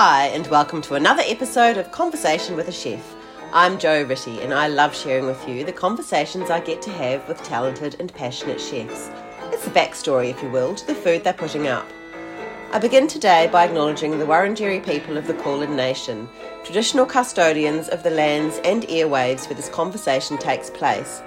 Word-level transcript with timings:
Hi, 0.00 0.26
and 0.26 0.46
welcome 0.46 0.80
to 0.82 0.94
another 0.94 1.24
episode 1.26 1.76
of 1.76 1.90
Conversation 1.90 2.54
with 2.54 2.68
a 2.68 2.72
Chef. 2.72 3.16
I'm 3.52 3.80
Jo 3.80 4.04
Rittey, 4.04 4.40
and 4.44 4.54
I 4.54 4.68
love 4.68 4.94
sharing 4.94 5.26
with 5.26 5.48
you 5.48 5.64
the 5.64 5.72
conversations 5.72 6.50
I 6.50 6.60
get 6.60 6.80
to 6.82 6.90
have 6.90 7.26
with 7.26 7.42
talented 7.42 7.96
and 7.98 8.14
passionate 8.14 8.60
chefs. 8.60 9.10
It's 9.46 9.64
the 9.64 9.72
backstory, 9.72 10.30
if 10.30 10.40
you 10.40 10.50
will, 10.50 10.76
to 10.76 10.86
the 10.86 10.94
food 10.94 11.24
they're 11.24 11.32
putting 11.32 11.66
up. 11.66 11.84
I 12.70 12.78
begin 12.78 13.08
today 13.08 13.48
by 13.50 13.64
acknowledging 13.64 14.16
the 14.16 14.24
Wurundjeri 14.24 14.84
people 14.84 15.16
of 15.16 15.26
the 15.26 15.34
Kulin 15.34 15.74
Nation, 15.74 16.28
traditional 16.62 17.04
custodians 17.04 17.88
of 17.88 18.04
the 18.04 18.10
lands 18.10 18.60
and 18.62 18.84
airwaves 18.84 19.48
where 19.48 19.56
this 19.56 19.68
conversation 19.68 20.38
takes 20.38 20.70
place. 20.70 21.22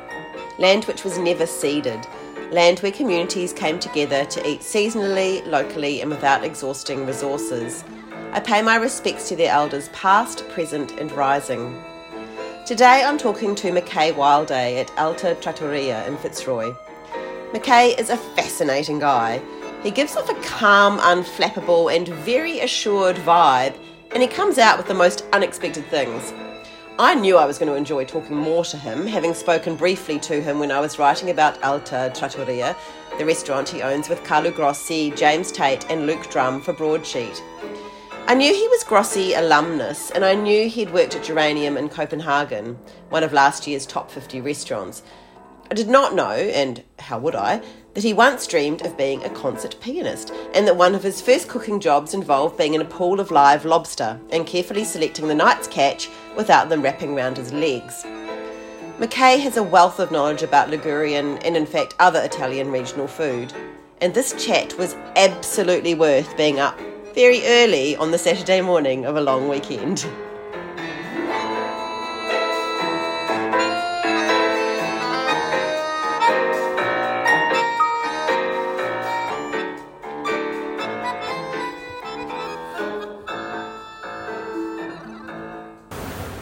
Land 0.60 0.86
which 0.86 1.04
was 1.04 1.18
never 1.18 1.46
ceded, 1.46 2.08
land 2.54 2.80
where 2.80 2.94
communities 2.94 3.52
came 3.52 3.80
together 3.80 4.24
to 4.24 4.48
eat 4.48 4.62
seasonally, 4.62 5.46
locally, 5.46 6.00
and 6.00 6.10
without 6.10 6.46
exhausting 6.46 7.06
resources. 7.06 7.84
I 8.34 8.40
pay 8.40 8.62
my 8.62 8.78
respects 8.78 9.28
to 9.28 9.36
their 9.36 9.52
elders 9.52 9.90
past, 9.90 10.48
present, 10.48 10.94
and 10.94 11.12
rising. 11.12 11.84
Today 12.66 13.04
I'm 13.04 13.18
talking 13.18 13.56
to 13.56 13.72
McKay 13.72 14.14
Wilday 14.14 14.80
at 14.80 14.98
Alta 14.98 15.36
Trattoria 15.42 16.08
in 16.08 16.16
Fitzroy. 16.16 16.74
McKay 17.52 18.00
is 18.00 18.10
a 18.10 18.16
fascinating 18.16 19.00
guy. 19.00 19.42
He 19.84 19.92
gives 19.92 20.16
off 20.16 20.30
a 20.30 20.42
calm, 20.44 21.00
unflappable, 21.00 21.94
and 21.94 22.08
very 22.08 22.62
assured 22.62 23.18
vibe, 23.18 23.76
and 24.12 24.24
he 24.24 24.30
comes 24.30 24.58
out 24.58 24.78
with 24.78 24.88
the 24.88 24.94
most 24.94 25.26
unexpected 25.34 25.86
things. 25.88 26.34
I 26.98 27.16
knew 27.16 27.36
I 27.36 27.46
was 27.46 27.58
going 27.58 27.70
to 27.70 27.78
enjoy 27.78 28.06
talking 28.06 28.38
more 28.38 28.64
to 28.64 28.78
him, 28.78 29.08
having 29.08 29.34
spoken 29.34 29.76
briefly 29.76 30.20
to 30.20 30.42
him 30.42 30.58
when 30.58 30.72
I 30.72 30.80
was 30.80 30.98
writing 30.98 31.32
about 31.32 31.62
Alta 31.64 32.14
Trattoria, 32.16 32.78
the 33.18 33.26
restaurant 33.26 33.68
he 33.68 33.82
owns 33.82 34.08
with 34.08 34.24
Carlo 34.24 34.52
Grossi, 34.52 35.12
James 35.12 35.52
Tait, 35.52 35.86
and 35.90 36.08
Luke 36.08 36.30
Drum 36.32 36.62
for 36.62 36.72
Broadsheet. 36.72 37.44
I 38.32 38.34
knew 38.34 38.54
he 38.54 38.68
was 38.70 38.86
Grossi 38.86 39.34
alumnus, 39.34 40.10
and 40.10 40.24
I 40.24 40.36
knew 40.36 40.70
he'd 40.70 40.94
worked 40.94 41.18
at 41.18 41.24
Geranium 41.26 41.76
in 41.76 41.90
Copenhagen, 41.90 42.80
one 43.10 43.26
of 43.26 43.34
last 43.34 43.68
year's 43.68 43.86
top 43.86 44.10
50 44.10 44.40
restaurants. 44.40 45.04
I 45.70 45.74
did 45.74 45.90
not 45.90 46.16
know, 46.16 46.32
and 46.32 46.82
how 46.98 47.20
would 47.20 47.36
I, 47.36 47.62
that 47.94 48.06
he 48.06 48.14
once 48.14 48.48
dreamed 48.48 48.86
of 48.86 48.96
being 48.96 49.22
a 49.22 49.30
concert 49.30 49.76
pianist, 49.82 50.32
and 50.54 50.66
that 50.66 50.78
one 50.78 50.96
of 50.96 51.04
his 51.04 51.20
first 51.20 51.50
cooking 51.50 51.82
jobs 51.82 52.14
involved 52.14 52.58
being 52.58 52.74
in 52.74 52.80
a 52.80 52.86
pool 52.86 53.20
of 53.20 53.32
live 53.32 53.66
lobster 53.66 54.18
and 54.30 54.48
carefully 54.48 54.86
selecting 54.86 55.28
the 55.28 55.36
night's 55.36 55.68
catch 55.68 56.08
without 56.38 56.70
them 56.70 56.82
wrapping 56.82 57.14
round 57.14 57.36
his 57.36 57.52
legs. 57.52 58.06
McKay 58.98 59.42
has 59.42 59.58
a 59.58 59.64
wealth 59.64 60.00
of 60.00 60.10
knowledge 60.10 60.42
about 60.42 60.70
Ligurian 60.70 61.38
and, 61.40 61.58
in 61.58 61.66
fact, 61.66 61.96
other 62.00 62.22
Italian 62.22 62.72
regional 62.72 63.08
food, 63.08 63.52
and 64.00 64.14
this 64.14 64.42
chat 64.42 64.78
was 64.78 64.96
absolutely 65.18 65.96
worth 65.96 66.38
being 66.38 66.62
up 66.62 66.80
very 67.14 67.46
early 67.46 67.96
on 67.98 68.12
the 68.12 68.18
Saturday 68.18 68.62
morning 68.62 69.06
of 69.06 69.18
a 69.18 69.22
long 69.22 69.50
weekend. 69.50 70.06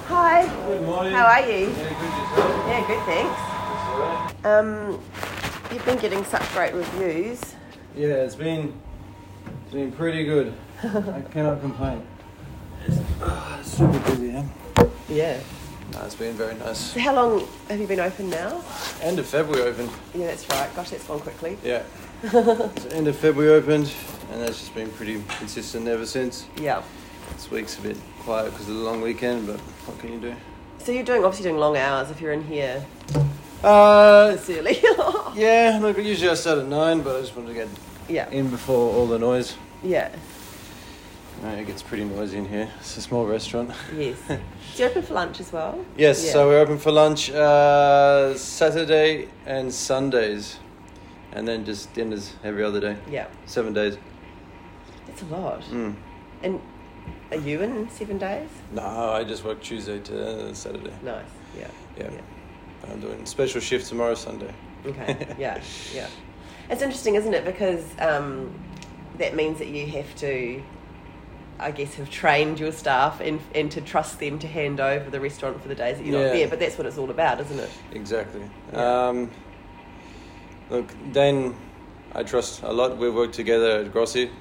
Hi. 0.05 0.45
Good 0.67 0.83
morning. 0.83 1.13
How 1.13 1.25
are 1.25 1.41
you? 1.41 1.69
Yeah, 1.69 1.75
good. 1.75 2.49
Yeah, 2.67 2.87
good, 2.87 3.03
thanks. 3.05 3.39
That's 3.39 3.85
all 3.89 3.99
right. 3.99 4.45
Um, 4.45 5.01
you've 5.73 5.85
been 5.85 5.97
getting 5.97 6.23
such 6.25 6.47
great 6.53 6.73
reviews. 6.73 7.55
Yeah, 7.95 8.07
it's 8.23 8.35
been 8.35 8.79
it's 9.69 9.75
been 9.75 9.91
pretty 9.91 10.25
good. 10.25 10.51
I 10.83 11.21
cannot 11.31 11.61
complain. 11.61 12.01
It's, 12.87 12.97
ah, 13.21 13.59
it's 13.59 13.71
super 13.77 13.99
busy, 14.09 14.29
yeah. 14.29 14.45
Yeah. 15.07 15.39
No, 15.93 16.01
it's 16.05 16.15
been 16.15 16.33
very 16.33 16.55
nice. 16.55 16.79
So 16.79 16.99
how 16.99 17.13
long 17.13 17.47
have 17.69 17.79
you 17.79 17.85
been 17.85 17.99
open 17.99 18.31
now? 18.31 18.63
End 19.03 19.19
of 19.19 19.27
February 19.27 19.69
opened. 19.69 19.91
Yeah, 20.15 20.25
that's 20.25 20.49
right. 20.49 20.75
Gosh, 20.75 20.89
that's 20.89 21.05
gone 21.05 21.19
quickly. 21.19 21.55
Yeah. 21.63 21.83
so 22.31 22.71
end 22.89 23.07
of 23.07 23.15
February 23.17 23.53
opened, 23.53 23.93
and 24.31 24.41
that's 24.41 24.57
just 24.57 24.73
been 24.73 24.89
pretty 24.89 25.23
consistent 25.37 25.87
ever 25.87 26.07
since. 26.07 26.47
Yeah. 26.59 26.81
This 27.33 27.51
week's 27.51 27.77
a 27.77 27.83
bit 27.83 27.97
quiet 28.21 28.45
because 28.49 28.69
of 28.69 28.73
the 28.73 28.81
long 28.81 29.01
weekend, 29.01 29.45
but 29.45 29.59
what 29.59 29.99
can 29.99 30.13
you 30.13 30.19
do? 30.19 30.35
So 30.79 30.91
you're 30.91 31.03
doing 31.03 31.23
obviously 31.23 31.43
doing 31.43 31.59
long 31.59 31.77
hours 31.77 32.09
if 32.09 32.19
you're 32.19 32.31
in 32.31 32.43
here 32.43 32.83
Uh, 33.63 34.31
this 34.31 34.49
early. 34.49 34.79
yeah. 35.39 35.77
Look, 35.79 35.99
usually 35.99 36.31
I 36.31 36.33
start 36.33 36.57
at 36.57 36.65
nine, 36.65 37.01
but 37.01 37.17
I 37.17 37.21
just 37.21 37.35
wanted 37.35 37.49
to 37.49 37.53
get 37.53 37.67
yeah. 38.09 38.29
in 38.29 38.49
before 38.49 38.93
all 38.93 39.07
the 39.07 39.19
noise. 39.19 39.55
Yeah. 39.83 40.09
No, 41.41 41.49
it 41.51 41.67
gets 41.67 41.81
pretty 41.81 42.03
noisy 42.03 42.37
in 42.37 42.45
here. 42.49 42.69
It's 42.79 42.97
a 42.97 43.01
small 43.01 43.25
restaurant. 43.25 43.71
Yes. 43.95 44.17
so 44.27 44.39
you're 44.75 44.89
open 44.89 45.03
for 45.03 45.13
lunch 45.13 45.39
as 45.39 45.53
well? 45.53 45.83
Yes, 45.97 46.25
Yeah. 46.25 46.31
so 46.33 46.47
we're 46.49 46.59
open 46.59 46.77
for 46.77 46.91
lunch 46.91 47.31
uh, 47.31 48.35
Saturday 48.35 49.29
and 49.45 49.73
Sundays, 49.73 50.57
and 51.31 51.47
then 51.47 51.63
just 51.63 51.93
dinners 51.93 52.33
every 52.43 52.63
other 52.63 52.81
day. 52.81 52.97
Yeah. 53.09 53.27
Seven 53.45 53.73
days. 53.73 53.97
That's 55.07 55.21
a 55.21 55.25
lot. 55.27 55.61
Mm. 55.71 55.95
And 56.43 56.61
are 57.31 57.37
you 57.37 57.61
in 57.61 57.89
seven 57.89 58.17
days? 58.17 58.49
No, 58.73 58.83
I 58.83 59.23
just 59.23 59.45
work 59.45 59.61
Tuesday 59.61 59.99
to 59.99 60.53
Saturday. 60.53 60.93
Nice. 61.03 61.23
Yeah. 61.57 61.67
Yeah. 61.97 62.09
I'm 62.91 62.99
doing 62.99 63.25
special 63.25 63.61
shift 63.61 63.87
tomorrow, 63.87 64.15
Sunday. 64.15 64.53
Okay. 64.85 65.27
Yeah. 65.39 65.61
Yeah. 65.93 66.07
It's 66.69 66.81
interesting, 66.81 67.15
isn't 67.15 67.33
it? 67.33 67.45
Because 67.45 67.83
um, 67.99 68.53
that 69.19 69.35
means 69.35 69.59
that 69.59 69.67
you 69.67 69.85
have 69.87 70.13
to, 70.15 70.61
I 71.59 71.71
guess, 71.71 71.93
have 71.95 72.09
trained 72.09 72.59
your 72.59 72.71
staff 72.71 73.19
and, 73.21 73.39
and 73.53 73.69
to 73.71 73.81
trust 73.81 74.19
them 74.19 74.39
to 74.39 74.47
hand 74.47 74.79
over 74.79 75.09
the 75.09 75.19
restaurant 75.19 75.61
for 75.61 75.67
the 75.67 75.75
days 75.75 75.97
that 75.97 76.05
you're 76.05 76.19
Yeah. 76.19 76.25
not 76.27 76.33
there. 76.33 76.47
But 76.47 76.59
that's 76.59 76.77
what 76.77 76.87
it's 76.87 76.97
all 76.97 77.09
about, 77.11 77.39
isn't 77.41 77.59
it? 77.59 77.69
Exactly. 77.93 78.41
Yeah. 78.73 79.07
Um, 79.07 79.31
look, 80.69 80.89
Dane, 81.11 81.55
I 82.13 82.23
trust 82.23 82.63
a 82.63 82.71
lot. 82.71 82.97
We've 82.97 83.13
worked 83.13 83.35
together 83.35 83.81
at 83.81 83.91
Grossi, 83.91 84.31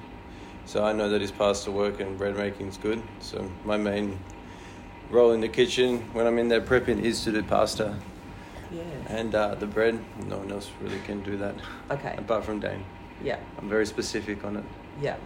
so 0.65 0.83
I 0.83 0.93
know 0.93 1.09
that 1.09 1.21
his 1.21 1.31
past 1.31 1.65
to 1.65 1.71
work 1.71 1.99
and 1.99 2.17
bread 2.17 2.35
making 2.37 2.67
is 2.67 2.77
good. 2.77 3.01
So 3.19 3.49
my 3.65 3.77
main 3.77 4.17
role 5.09 5.31
in 5.33 5.41
the 5.41 5.47
kitchen 5.49 5.99
when 6.13 6.25
I'm 6.25 6.37
in 6.39 6.47
there 6.47 6.61
prepping 6.61 7.01
is 7.01 7.23
to 7.25 7.31
do 7.31 7.43
pasta 7.43 7.95
Yeah. 8.71 8.81
and 9.07 9.33
uh, 9.35 9.55
the 9.55 9.65
bread. 9.65 9.99
No 10.27 10.37
one 10.37 10.51
else 10.51 10.69
really 10.81 10.99
can 10.99 11.21
do 11.23 11.35
that 11.37 11.55
Okay. 11.91 12.15
apart 12.17 12.45
from 12.45 12.59
Dane. 12.59 12.85
Yeah. 13.23 13.39
I'm 13.57 13.69
very 13.69 13.85
specific 13.85 14.43
on 14.43 14.57
it. 14.57 14.63
Yeah. 15.01 15.17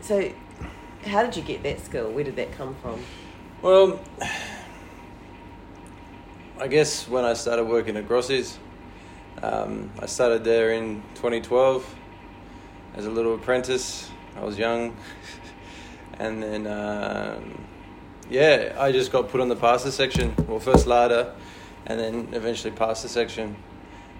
So, 0.00 0.30
how 1.06 1.22
did 1.22 1.36
you 1.36 1.42
get 1.42 1.62
that 1.62 1.84
skill? 1.84 2.10
Where 2.10 2.24
did 2.24 2.36
that 2.36 2.52
come 2.52 2.74
from? 2.82 3.00
Well, 3.62 4.00
I 6.60 6.68
guess 6.68 7.08
when 7.08 7.24
I 7.24 7.34
started 7.34 7.64
working 7.64 7.96
at 7.96 8.06
Grossi's, 8.06 8.58
um, 9.42 9.90
I 10.00 10.06
started 10.06 10.44
there 10.44 10.72
in 10.72 11.02
2012 11.14 11.94
as 12.94 13.06
a 13.06 13.10
little 13.10 13.34
apprentice. 13.34 14.10
I 14.36 14.44
was 14.44 14.58
young, 14.58 14.96
and 16.18 16.42
then 16.42 16.66
um, 16.66 17.64
yeah, 18.30 18.74
I 18.78 18.92
just 18.92 19.12
got 19.12 19.28
put 19.28 19.40
on 19.40 19.48
the 19.48 19.56
pasta 19.56 19.92
section. 19.92 20.34
Well, 20.48 20.60
first 20.60 20.86
larder, 20.86 21.34
and 21.86 21.98
then 21.98 22.28
eventually 22.32 22.72
pasta 22.72 23.08
section. 23.08 23.56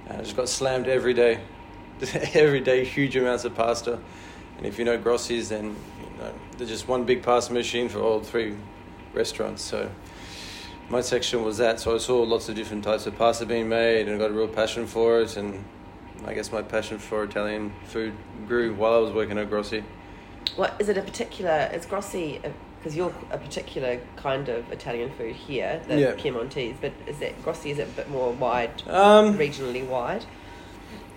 And 0.06 0.18
I 0.18 0.22
just 0.22 0.36
got 0.36 0.48
slammed 0.48 0.88
every 0.88 1.14
day, 1.14 1.40
every 2.34 2.60
day, 2.60 2.84
huge 2.84 3.16
amounts 3.16 3.44
of 3.44 3.54
pasta. 3.54 3.98
And 4.58 4.66
if 4.66 4.78
you 4.78 4.84
know 4.84 4.98
Grossi's, 4.98 5.48
then 5.48 5.64
you 6.00 6.18
know 6.18 6.32
they're 6.56 6.66
just 6.66 6.88
one 6.88 7.04
big 7.04 7.22
pasta 7.22 7.52
machine 7.52 7.88
for 7.88 8.00
all 8.00 8.20
three 8.20 8.56
restaurants. 9.12 9.62
So 9.62 9.90
my 10.88 11.00
section 11.00 11.42
was 11.44 11.58
that. 11.58 11.80
So 11.80 11.94
I 11.94 11.98
saw 11.98 12.22
lots 12.22 12.48
of 12.48 12.54
different 12.54 12.84
types 12.84 13.06
of 13.06 13.16
pasta 13.16 13.46
being 13.46 13.68
made, 13.68 14.06
and 14.06 14.16
I 14.16 14.18
got 14.18 14.30
a 14.30 14.34
real 14.34 14.48
passion 14.48 14.86
for 14.86 15.20
it. 15.20 15.36
And 15.36 15.64
I 16.26 16.34
guess 16.34 16.52
my 16.52 16.62
passion 16.62 16.98
for 16.98 17.24
Italian 17.24 17.72
food 17.86 18.14
grew 18.46 18.74
while 18.74 18.94
I 18.94 18.98
was 18.98 19.12
working 19.12 19.38
at 19.38 19.48
Grossi. 19.50 19.82
What 20.56 20.74
is 20.78 20.88
it? 20.88 20.96
A 20.98 21.02
particular? 21.02 21.70
Is 21.74 21.86
Grossi? 21.86 22.40
Because 22.78 22.96
you're 22.96 23.14
a 23.30 23.38
particular 23.38 23.98
kind 24.16 24.48
of 24.50 24.70
Italian 24.70 25.10
food 25.16 25.34
here, 25.34 25.80
the 25.88 25.98
Yeah. 25.98 26.14
Piemontese. 26.18 26.76
But 26.80 26.92
is 27.06 27.18
that 27.18 27.42
Grossi? 27.42 27.70
Is 27.70 27.78
it 27.78 27.88
a 27.88 27.90
bit 27.92 28.10
more 28.10 28.30
wide, 28.32 28.82
Um, 28.86 29.38
regionally 29.38 29.86
wide? 29.86 30.26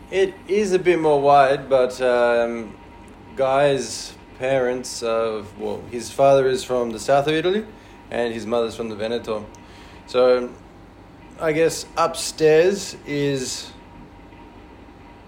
It 0.10 0.36
is 0.48 0.72
a 0.72 0.80
bit 0.80 1.00
more 1.00 1.22
wide, 1.22 1.70
but 1.70 2.00
um, 2.02 2.78
Guy's 3.36 4.16
parents, 4.40 5.04
uh, 5.04 5.44
well, 5.60 5.82
his 5.92 6.10
father 6.10 6.48
is 6.48 6.64
from 6.64 6.92
the 6.92 7.00
south 7.00 7.28
of 7.28 7.34
Italy, 7.34 7.66
and 8.10 8.34
his 8.34 8.46
mother's 8.46 8.74
from 8.74 8.88
the 8.88 8.96
Veneto. 8.96 9.46
So, 10.06 10.50
I 11.42 11.52
guess 11.52 11.86
upstairs 11.98 12.96
is, 13.06 13.70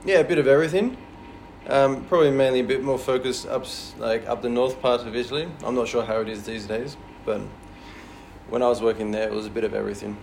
yeah, 0.06 0.20
a 0.20 0.24
bit 0.24 0.38
of 0.38 0.48
everything. 0.48 0.96
Um, 1.68 2.06
probably 2.06 2.31
mainly 2.31 2.62
a 2.62 2.64
bit 2.64 2.81
more 2.81 2.98
focused 2.98 3.48
up, 3.48 3.66
like 3.98 4.26
up 4.28 4.42
the 4.42 4.50
north 4.50 4.81
part 4.81 5.02
of 5.02 5.14
Italy. 5.14 5.50
I'm 5.62 5.76
not 5.76 5.90
sure 5.90 6.06
how 6.06 6.22
it 6.22 6.30
is 6.30 6.44
these 6.44 6.66
days, 6.66 6.96
but 7.26 7.42
when 8.48 8.64
I 8.64 8.70
was 8.70 8.81
working 8.81 9.12
there, 9.12 9.28
it 9.28 9.34
was 9.34 9.46
a 9.46 9.52
bit 9.52 9.66
of 9.66 9.74
everything. 9.74 10.16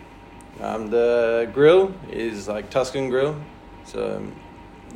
Um, 0.63 0.89
the 0.89 1.51
grill 1.53 1.95
is 2.11 2.49
like 2.49 2.71
Tuscan 2.71 3.11
grill, 3.11 3.39
so 3.85 4.17
um, 4.17 4.33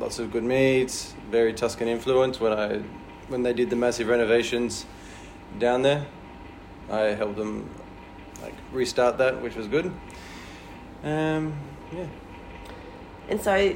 lots 0.01 0.19
of 0.19 0.31
good 0.31 0.43
meats, 0.43 1.13
very 1.29 1.53
Tuscan 1.53 1.87
influence. 1.87 2.39
When 2.39 2.51
I 2.51 2.81
when 3.29 3.43
they 3.43 3.53
did 3.53 3.69
the 3.69 3.75
massive 3.75 4.07
renovations 4.07 4.85
down 5.59 5.81
there. 5.83 6.05
I 6.89 7.13
helped 7.13 7.37
them 7.37 7.69
like 8.41 8.53
restart 8.73 9.17
that, 9.19 9.41
which 9.41 9.55
was 9.55 9.67
good. 9.67 9.85
Um, 11.03 11.53
yeah. 11.93 12.05
And 13.29 13.41
so, 13.41 13.75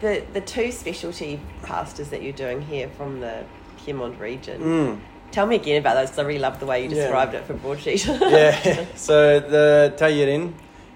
the 0.00 0.24
the 0.32 0.40
two 0.40 0.70
specialty 0.70 1.40
pastas 1.62 2.10
that 2.10 2.22
you're 2.22 2.32
doing 2.32 2.62
here 2.62 2.88
from 2.88 3.20
the 3.20 3.44
Piedmont 3.78 4.20
region. 4.20 4.60
Mm. 4.62 5.00
Tell 5.32 5.46
me 5.46 5.56
again 5.56 5.80
about 5.80 5.94
those 5.94 6.10
because 6.10 6.20
I 6.20 6.22
really 6.22 6.38
love 6.38 6.60
the 6.60 6.66
way 6.66 6.84
you 6.84 6.90
Yeah. 6.90 7.02
described 7.02 7.34
it 7.34 7.44
for 7.44 7.54
broadsheet. 7.54 8.06
yeah. 8.06 8.86
So 8.94 9.40
the 9.40 9.92
tagliarin 9.96 10.52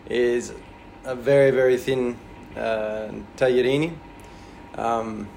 is 0.09 0.53
a 1.05 1.15
very 1.17 1.51
very 1.51 1.77
thin 1.77 2.17
uh, 2.57 3.11
tagliarini. 3.37 3.95
Um, 4.79 5.29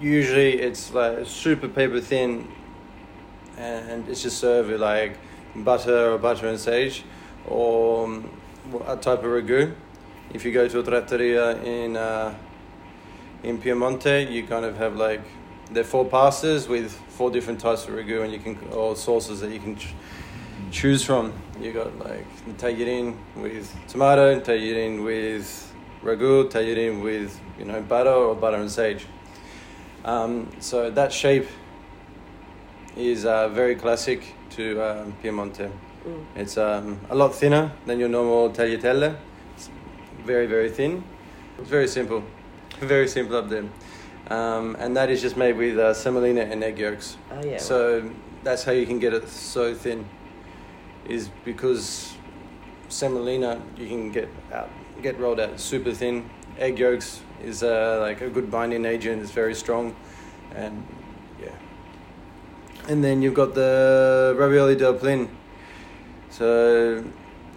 usually 0.00 0.60
it's 0.60 0.94
like 0.94 1.26
super 1.26 1.68
paper 1.68 2.00
thin, 2.00 2.46
and 3.58 4.08
it's 4.08 4.22
just 4.22 4.38
served 4.38 4.70
with 4.70 4.80
like 4.80 5.18
butter 5.56 6.12
or 6.12 6.18
butter 6.18 6.46
and 6.46 6.60
sage, 6.60 7.02
or 7.46 8.04
um, 8.04 8.30
a 8.86 8.96
type 8.96 9.18
of 9.18 9.24
ragu. 9.24 9.74
If 10.32 10.44
you 10.44 10.52
go 10.52 10.68
to 10.68 10.78
a 10.78 10.82
trattoria 10.84 11.60
in 11.62 11.96
uh, 11.96 12.34
in 13.42 13.58
Piemonte, 13.58 14.30
you 14.30 14.46
kind 14.46 14.64
of 14.64 14.76
have 14.76 14.94
like 14.96 15.22
there 15.72 15.80
are 15.80 15.84
four 15.84 16.04
pastas 16.04 16.68
with 16.68 16.92
four 17.08 17.30
different 17.32 17.58
types 17.58 17.88
of 17.88 17.94
ragu, 17.94 18.22
and 18.22 18.32
you 18.32 18.38
can 18.38 18.56
or 18.70 18.94
sauces 18.94 19.40
that 19.40 19.50
you 19.50 19.58
can 19.58 19.74
ch- 19.76 19.94
choose 20.70 21.02
from. 21.02 21.32
You 21.60 21.72
got 21.72 21.98
like 21.98 22.26
the 22.46 22.52
tagliarin 22.52 23.16
with 23.34 23.74
tomato, 23.88 24.38
tagliarin 24.38 25.04
with 25.04 25.71
ragu, 26.02 26.50
tagliarin 26.50 27.02
with 27.02 27.40
you 27.58 27.64
know 27.64 27.80
butter 27.82 28.10
or 28.10 28.34
butter 28.34 28.56
and 28.56 28.70
sage. 28.70 29.06
Um, 30.04 30.50
so 30.58 30.90
that 30.90 31.12
shape 31.12 31.46
is 32.96 33.24
uh, 33.24 33.48
very 33.48 33.74
classic 33.76 34.34
to 34.50 34.80
um, 34.82 35.14
Piemonte. 35.22 35.70
Mm. 36.04 36.24
It's 36.36 36.58
um, 36.58 37.00
a 37.08 37.14
lot 37.14 37.34
thinner 37.34 37.72
than 37.86 37.98
your 37.98 38.08
normal 38.08 38.50
tagliatelle. 38.50 39.16
It's 39.54 39.70
very, 40.24 40.46
very 40.46 40.70
thin. 40.70 41.04
It's 41.58 41.70
very 41.70 41.88
simple. 41.88 42.24
Very 42.80 43.08
simple 43.08 43.36
up 43.36 43.48
there. 43.48 43.64
Um, 44.28 44.76
and 44.78 44.96
that 44.96 45.10
is 45.10 45.20
just 45.22 45.36
made 45.36 45.56
with 45.56 45.78
uh, 45.78 45.94
semolina 45.94 46.42
and 46.42 46.62
egg 46.64 46.78
yolks. 46.78 47.16
Oh 47.30 47.44
yeah. 47.44 47.58
So 47.58 48.10
that's 48.42 48.64
how 48.64 48.72
you 48.72 48.86
can 48.86 48.98
get 48.98 49.14
it 49.14 49.28
so 49.28 49.74
thin. 49.74 50.04
Is 51.08 51.30
because 51.44 52.14
semolina 52.88 53.60
you 53.76 53.88
can 53.88 54.12
get 54.12 54.28
out, 54.52 54.70
get 55.02 55.18
rolled 55.18 55.40
out 55.40 55.58
super 55.60 55.92
thin. 55.92 56.30
Egg 56.58 56.78
yolks 56.78 57.20
is 57.42 57.62
uh, 57.62 57.98
like 58.00 58.20
a 58.20 58.28
good 58.28 58.50
binding 58.50 58.84
agent. 58.84 59.22
It's 59.22 59.32
very 59.32 59.54
strong, 59.54 59.94
and 60.54 60.86
yeah. 61.40 61.48
And 62.88 63.02
then 63.02 63.22
you've 63.22 63.34
got 63.34 63.54
the 63.54 64.34
ravioli 64.38 64.76
del 64.76 64.94
plin. 64.94 65.28
So 66.30 67.04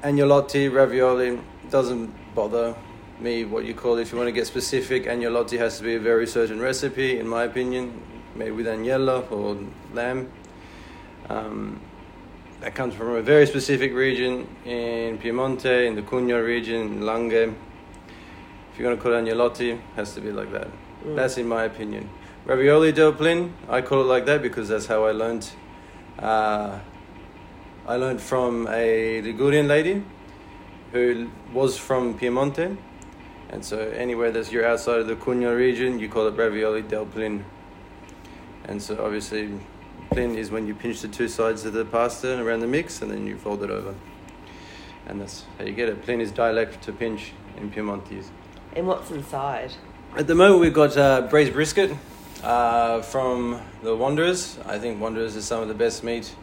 agnolotti 0.04 0.74
ravioli 0.74 1.40
doesn't 1.70 2.14
bother 2.36 2.76
me 3.20 3.46
what 3.46 3.66
you 3.66 3.74
call 3.74 3.98
it. 3.98 4.02
If 4.02 4.12
you 4.12 4.18
want 4.18 4.28
to 4.28 4.34
get 4.34 4.48
specific, 4.48 5.06
agnolotti 5.06 5.58
has 5.58 5.78
to 5.78 5.84
be 5.84 5.96
a 5.96 6.00
very 6.00 6.28
certain 6.28 6.60
recipe, 6.60 7.20
in 7.20 7.28
my 7.28 7.44
opinion, 7.44 8.02
made 8.36 8.52
with 8.52 8.66
agnello 8.66 9.32
or 9.32 9.58
lamb. 9.94 10.32
Um, 11.30 11.80
that 12.62 12.74
comes 12.74 12.96
from 12.96 13.10
a 13.10 13.22
very 13.22 13.46
specific 13.46 13.94
region 13.94 14.48
in 14.66 15.18
Piemonte, 15.18 15.88
in 15.88 15.96
the 15.96 16.02
Cuneo 16.02 16.42
region, 16.42 16.82
in 16.82 17.00
Langhe. 17.02 17.54
If 18.72 18.80
you're 18.80 18.88
going 18.88 18.98
to 18.98 19.02
call 19.02 19.14
it 19.14 19.24
agnolotti, 19.24 19.74
it 19.74 19.82
has 19.96 20.14
to 20.16 20.22
be 20.22 20.32
like 20.32 20.52
that. 20.52 20.68
Mm. 21.06 21.16
That's 21.16 21.38
in 21.38 21.48
my 21.48 21.64
opinion. 21.64 22.10
Ravioli 22.46 22.92
del 22.92 23.14
plin, 23.14 23.54
I 23.70 23.82
call 23.82 24.02
it 24.02 24.06
like 24.06 24.26
that 24.26 24.42
because 24.42 24.70
that's 24.70 24.86
how 24.86 25.06
I 25.06 25.12
learned. 25.12 25.50
Uh, 26.20 26.80
I 27.88 27.96
learned 27.98 28.22
from 28.22 28.68
a 28.68 29.22
Ligurian 29.22 29.68
lady 29.68 30.04
who 30.92 31.30
was 31.54 31.78
from 31.78 32.18
Piemonte. 32.18 32.78
And 33.50 33.64
so 33.64 33.80
anywhere 33.80 34.32
that 34.32 34.52
you're 34.52 34.66
outside 34.66 35.00
of 35.02 35.08
the 35.08 35.16
Cuneo 35.16 35.54
region, 35.56 36.00
you 36.00 36.10
call 36.10 36.28
it 36.28 36.36
ravioli 36.36 36.82
del 36.82 37.06
plin. 37.06 37.46
And 38.66 38.82
so 38.82 39.04
obviously, 39.04 39.60
plin 40.12 40.36
is 40.38 40.52
when 40.52 40.68
you 40.68 40.76
pinch 40.76 41.02
the 41.02 41.08
two 41.08 41.28
sides 41.28 41.66
of 41.66 41.74
the 41.74 41.86
pasta 41.86 42.42
around 42.42 42.62
the 42.62 42.68
mix 42.68 43.02
and 43.02 43.12
then 43.12 43.26
you 43.28 43.38
fold 43.38 43.64
it 43.64 43.70
over. 43.70 43.96
And 45.08 45.22
that's 45.22 45.46
how 45.58 45.66
you 45.66 45.74
get 45.74 45.90
it. 45.90 46.02
Plin 46.04 46.22
is 46.22 46.32
dialect 46.32 46.82
to 46.84 46.92
pinch 46.92 47.32
in 47.58 47.70
Piemontese. 47.72 48.30
and 48.76 48.88
what's 48.88 49.12
inside? 49.12 49.72
At 50.16 50.28
the 50.28 50.36
moment, 50.36 50.62
we've 50.62 50.74
got 50.74 50.96
uh, 50.98 51.22
braised 51.24 51.54
brisket 51.54 51.92
uh, 52.44 53.02
from 53.02 53.62
the 53.84 53.96
Wanderers. 53.96 54.58
I 54.66 54.80
think 54.80 55.02
Wanderers 55.02 55.36
is 55.36 55.46
some 55.46 55.62
of 55.62 55.68
the 55.68 55.74
best 55.74 56.04
meat 56.04 56.34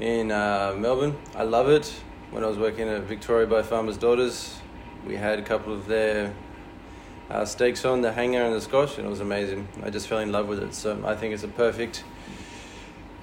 in 0.00 0.32
uh, 0.32 0.74
Melbourne. 0.76 1.16
I 1.34 1.42
love 1.44 1.68
it. 1.68 1.86
When 2.30 2.42
I 2.42 2.46
was 2.46 2.58
working 2.58 2.88
at 2.88 3.02
Victoria 3.02 3.46
by 3.46 3.62
Farmers 3.62 3.96
Daughters, 3.96 4.56
we 5.06 5.16
had 5.16 5.38
a 5.38 5.42
couple 5.42 5.72
of 5.72 5.86
their 5.86 6.34
uh, 7.30 7.44
steaks 7.44 7.84
on, 7.84 8.00
the 8.00 8.12
hanger 8.12 8.42
and 8.42 8.54
the 8.54 8.60
scotch, 8.60 8.98
and 8.98 9.06
it 9.06 9.10
was 9.10 9.20
amazing. 9.20 9.68
I 9.82 9.90
just 9.90 10.08
fell 10.08 10.18
in 10.18 10.32
love 10.32 10.48
with 10.48 10.60
it. 10.60 10.74
So 10.74 11.00
I 11.06 11.14
think 11.14 11.34
it's 11.34 11.44
a 11.44 11.48
perfect, 11.48 12.04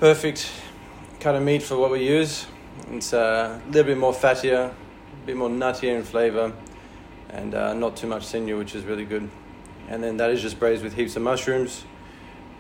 perfect 0.02 0.50
cut 1.20 1.36
of 1.36 1.44
meat 1.44 1.62
for 1.62 1.78
what 1.78 1.92
we 1.92 2.04
use. 2.04 2.48
It's 2.90 3.14
uh, 3.14 3.60
a 3.64 3.68
little 3.68 3.84
bit 3.84 4.00
more 4.00 4.14
fattier, 4.14 4.72
a 4.72 5.26
bit 5.28 5.38
more 5.38 5.48
nuttier 5.48 5.96
in 5.96 6.02
flavour, 6.02 6.54
and 7.30 7.54
uh, 7.54 7.76
not 7.76 7.98
too 7.98 8.08
much 8.08 8.26
sinew, 8.26 8.58
which 8.58 8.74
is 8.74 8.84
really 8.84 9.06
good. 9.06 9.30
And 9.90 10.04
then 10.04 10.18
that 10.18 10.32
is 10.32 10.42
just 10.42 10.58
braised 10.58 10.84
with 10.84 10.96
heaps 10.96 11.18
of 11.18 11.22
mushrooms, 11.22 11.84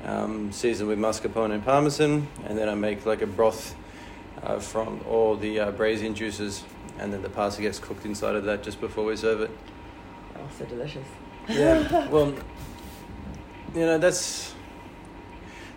um, 0.03 0.51
seasoned 0.51 0.88
with 0.88 0.99
mascarpone 0.99 1.51
and 1.51 1.65
parmesan, 1.65 2.27
and 2.45 2.55
then 2.55 2.69
I 2.69 2.75
make 2.75 3.07
like 3.07 3.23
a 3.23 3.27
broth 3.27 3.73
uh, 4.44 4.59
from 4.59 5.01
all 5.09 5.35
the 5.35 5.61
uh, 5.61 5.71
braising 5.71 6.13
juices, 6.13 6.63
and 6.99 7.11
then 7.11 7.23
the 7.23 7.29
pasta 7.29 7.63
gets 7.63 7.79
cooked 7.79 8.05
inside 8.05 8.35
of 8.35 8.44
that 8.44 8.61
just 8.61 8.79
before 8.79 9.03
we 9.03 9.15
serve 9.15 9.41
it. 9.41 9.51
Oh, 10.35 10.47
so 10.59 10.65
delicious. 10.65 11.07
Yeah, 11.49 12.07
well, 12.11 12.35
you 13.73 13.87
know 13.87 13.97
that's 13.97 14.53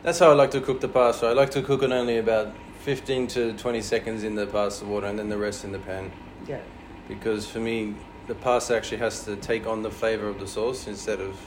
that's 0.05 0.19
how 0.21 0.31
I 0.31 0.35
like 0.35 0.53
to 0.53 0.61
cook 0.61 0.81
the 0.81 0.89
pasta. 0.89 1.27
I 1.27 1.33
like 1.33 1.51
to 1.53 1.62
cook 1.62 1.83
it 1.83 1.91
only 1.91 2.19
about 2.19 2.55
fifteen 2.81 3.27
to 3.29 3.53
twenty 3.55 3.83
seconds 3.83 4.23
in 4.23 4.37
the 4.37 4.47
pasta 4.47 4.85
water, 4.85 5.06
and 5.06 5.19
then 5.19 5.29
the 5.29 5.39
rest 5.39 5.65
in 5.65 5.73
the 5.73 5.79
pan. 5.81 6.12
Yeah. 6.47 6.61
because 7.09 7.47
for 7.47 7.59
me 7.59 7.95
the 8.27 8.35
pasta 8.35 8.77
actually 8.77 8.99
has 8.99 9.25
to 9.25 9.37
take 9.37 9.67
on 9.67 9.82
the 9.82 9.91
flavor 9.91 10.29
of 10.29 10.39
the 10.41 10.46
sauce 10.46 10.87
instead 10.87 11.20
of 11.20 11.39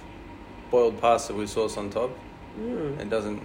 boiled 0.71 0.99
pasta 0.99 1.33
with 1.33 1.49
sauce 1.49 1.77
on 1.77 1.89
top 1.89 2.11
Mm. 2.59 2.99
it 2.99 3.09
doesn't 3.11 3.43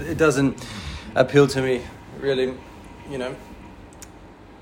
it 0.00 0.18
doesn't 0.18 0.66
appeal 1.14 1.46
to 1.46 1.62
me 1.62 1.80
really 2.20 2.52
you 3.10 3.16
know 3.16 3.34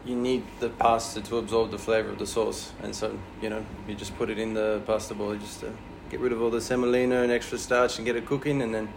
you 0.04 0.14
need 0.14 0.44
the 0.60 0.68
pasta 0.68 1.20
to 1.22 1.38
absorb 1.38 1.72
the 1.72 1.78
flavor 1.78 2.10
of 2.10 2.18
the 2.20 2.26
sauce 2.26 2.72
and 2.84 2.94
so 2.94 3.18
you 3.42 3.50
know 3.50 3.66
you 3.88 3.96
just 3.96 4.16
put 4.16 4.30
it 4.30 4.38
in 4.38 4.54
the 4.54 4.80
pasta 4.86 5.14
bowl 5.14 5.34
just 5.34 5.58
to 5.60 5.72
get 6.10 6.20
rid 6.20 6.30
of 6.32 6.40
all 6.40 6.50
the 6.50 6.60
semolina 6.60 7.22
and 7.22 7.32
extra 7.32 7.58
starch 7.58 7.96
and 7.98 8.06
get 8.06 8.14
it 8.14 8.24
cooking 8.26 8.62
and 8.62 8.72
then 8.72 8.86
the 8.86 8.92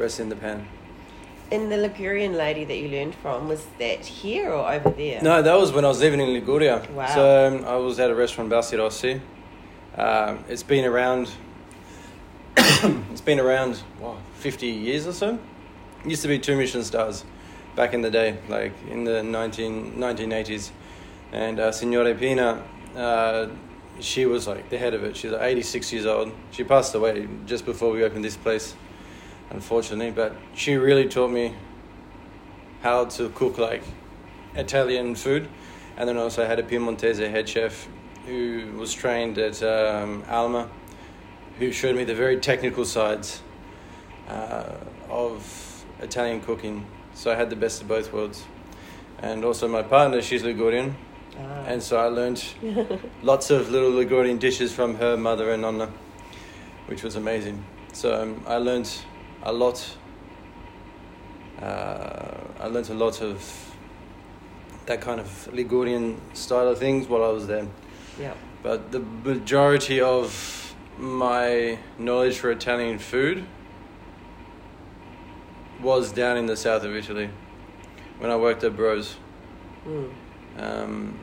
rest 0.00 0.20
in 0.20 0.28
the 0.28 0.36
pan 0.36 0.66
And 1.52 1.70
the 1.70 1.76
Ligurian 1.76 2.34
lady 2.34 2.64
that 2.64 2.76
you 2.76 2.88
learned 2.88 3.14
from 3.16 3.48
was 3.48 3.66
that 3.78 4.06
here 4.06 4.50
or 4.50 4.72
over 4.72 4.90
there? 4.90 5.20
No, 5.20 5.42
that 5.42 5.54
was 5.54 5.72
when 5.72 5.84
I 5.84 5.88
was 5.88 6.00
living 6.00 6.20
in 6.20 6.32
Liguria. 6.32 6.76
Wow. 6.94 7.14
So 7.14 7.22
um, 7.46 7.64
I 7.64 7.76
was 7.76 7.98
at 7.98 8.08
a 8.08 8.14
restaurant, 8.14 8.50
Balzi 8.50 8.78
Rossi. 8.78 9.20
Um, 9.96 10.44
it's 10.48 10.62
been 10.62 10.84
around. 10.84 11.28
it's 12.56 13.20
been 13.20 13.40
around 13.40 13.82
wow, 13.98 14.16
fifty 14.34 14.68
years 14.68 15.08
or 15.08 15.12
so. 15.12 15.38
It 16.04 16.10
used 16.10 16.22
to 16.22 16.28
be 16.28 16.38
two 16.38 16.56
Michelin 16.56 16.84
stars 16.84 17.24
back 17.76 17.94
in 17.94 18.02
the 18.02 18.10
day, 18.10 18.38
like 18.48 18.72
in 18.88 19.04
the 19.04 19.22
19, 19.22 19.94
1980s. 19.94 20.70
And 21.32 21.60
uh, 21.60 21.70
Signore 21.72 22.14
Pina, 22.18 22.62
uh, 22.96 23.48
she 24.00 24.26
was 24.26 24.46
like 24.46 24.68
the 24.70 24.78
head 24.78 24.94
of 24.94 25.04
it. 25.04 25.16
She's 25.16 25.30
like 25.30 25.42
86 25.42 25.92
years 25.92 26.06
old. 26.06 26.32
She 26.50 26.64
passed 26.64 26.94
away 26.94 27.28
just 27.46 27.64
before 27.64 27.90
we 27.92 28.02
opened 28.02 28.24
this 28.24 28.36
place, 28.36 28.74
unfortunately. 29.50 30.10
But 30.10 30.34
she 30.54 30.76
really 30.76 31.08
taught 31.08 31.30
me 31.30 31.54
how 32.82 33.04
to 33.06 33.28
cook 33.30 33.58
like 33.58 33.82
Italian 34.54 35.14
food, 35.14 35.48
and 35.96 36.08
then 36.08 36.16
also 36.16 36.42
I 36.42 36.46
had 36.46 36.58
a 36.58 36.62
Piemontese 36.62 37.18
head 37.18 37.48
chef 37.48 37.88
who 38.26 38.72
was 38.76 38.92
trained 38.92 39.38
at 39.38 39.62
um, 39.62 40.24
Alma, 40.28 40.68
who 41.58 41.72
showed 41.72 41.96
me 41.96 42.04
the 42.04 42.14
very 42.14 42.38
technical 42.38 42.84
sides 42.84 43.42
uh, 44.28 44.74
of 45.08 45.84
Italian 46.00 46.40
cooking. 46.40 46.86
So 47.14 47.30
I 47.30 47.34
had 47.34 47.50
the 47.50 47.56
best 47.56 47.82
of 47.82 47.88
both 47.88 48.12
worlds, 48.12 48.44
and 49.20 49.44
also 49.44 49.68
my 49.68 49.82
partner, 49.82 50.22
she's 50.22 50.42
Ligurian, 50.42 50.94
Ah. 51.38 51.64
and 51.68 51.82
so 51.82 51.96
I 51.96 52.06
learned 52.06 52.42
lots 53.22 53.50
of 53.50 53.70
little 53.70 53.90
Ligurian 53.92 54.38
dishes 54.38 54.72
from 54.72 54.96
her 54.96 55.16
mother 55.16 55.52
and 55.52 55.62
nonna, 55.62 55.88
which 56.86 57.02
was 57.04 57.14
amazing. 57.16 57.64
So 57.92 58.20
um, 58.22 58.42
I 58.46 58.56
learned 58.56 58.90
a 59.42 59.52
lot. 59.52 59.96
Uh, 61.60 62.38
I 62.58 62.66
learned 62.66 62.90
a 62.90 62.94
lot 62.94 63.20
of 63.22 63.74
that 64.86 65.00
kind 65.00 65.20
of 65.20 65.48
Ligurian 65.52 66.18
style 66.34 66.68
of 66.68 66.78
things 66.78 67.06
while 67.08 67.22
I 67.22 67.28
was 67.28 67.46
there. 67.46 67.66
yeah. 68.18 68.34
But 68.62 68.92
the 68.92 69.00
majority 69.00 70.00
of 70.00 70.74
my 70.98 71.78
knowledge 71.98 72.36
for 72.38 72.50
Italian 72.50 72.98
food 72.98 73.44
was 75.80 76.12
down 76.12 76.36
in 76.36 76.46
the 76.46 76.56
south 76.56 76.84
of 76.84 76.94
Italy 76.94 77.30
when 78.18 78.30
I 78.30 78.36
worked 78.36 78.62
at 78.64 78.76
Bros. 78.76 79.16
Mm. 79.86 80.10
Um, 80.58 81.18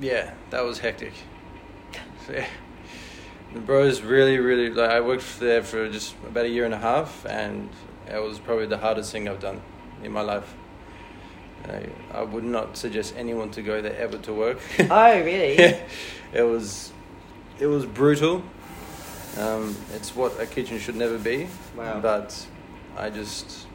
yeah, 0.00 0.34
that 0.50 0.64
was 0.64 0.78
hectic. 0.78 1.12
So, 2.26 2.32
yeah. 2.34 2.46
The 3.52 3.60
Bros 3.60 4.00
really, 4.00 4.38
really 4.38 4.70
like. 4.70 4.90
I 4.90 5.00
worked 5.00 5.40
there 5.40 5.62
for 5.62 5.88
just 5.88 6.14
about 6.24 6.44
a 6.44 6.48
year 6.48 6.64
and 6.64 6.74
a 6.74 6.78
half, 6.78 7.26
and 7.26 7.68
it 8.06 8.22
was 8.22 8.38
probably 8.38 8.66
the 8.66 8.78
hardest 8.78 9.10
thing 9.10 9.28
I've 9.28 9.40
done 9.40 9.60
in 10.04 10.12
my 10.12 10.20
life. 10.20 10.54
I, 11.66 11.86
I 12.12 12.22
would 12.22 12.44
not 12.44 12.76
suggest 12.76 13.14
anyone 13.16 13.50
to 13.50 13.62
go 13.62 13.82
there 13.82 13.96
ever 13.96 14.18
to 14.18 14.32
work. 14.32 14.60
Oh, 14.90 15.20
really? 15.20 15.58
yeah, 15.58 15.80
it 16.32 16.42
was, 16.42 16.92
it 17.58 17.66
was 17.66 17.86
brutal. 17.86 18.42
Um, 19.36 19.76
it's 19.94 20.14
what 20.14 20.40
a 20.40 20.46
kitchen 20.46 20.78
should 20.78 20.96
never 20.96 21.18
be. 21.18 21.48
Wow. 21.76 22.00
But 22.00 22.46
I 22.96 23.10
just 23.10 23.66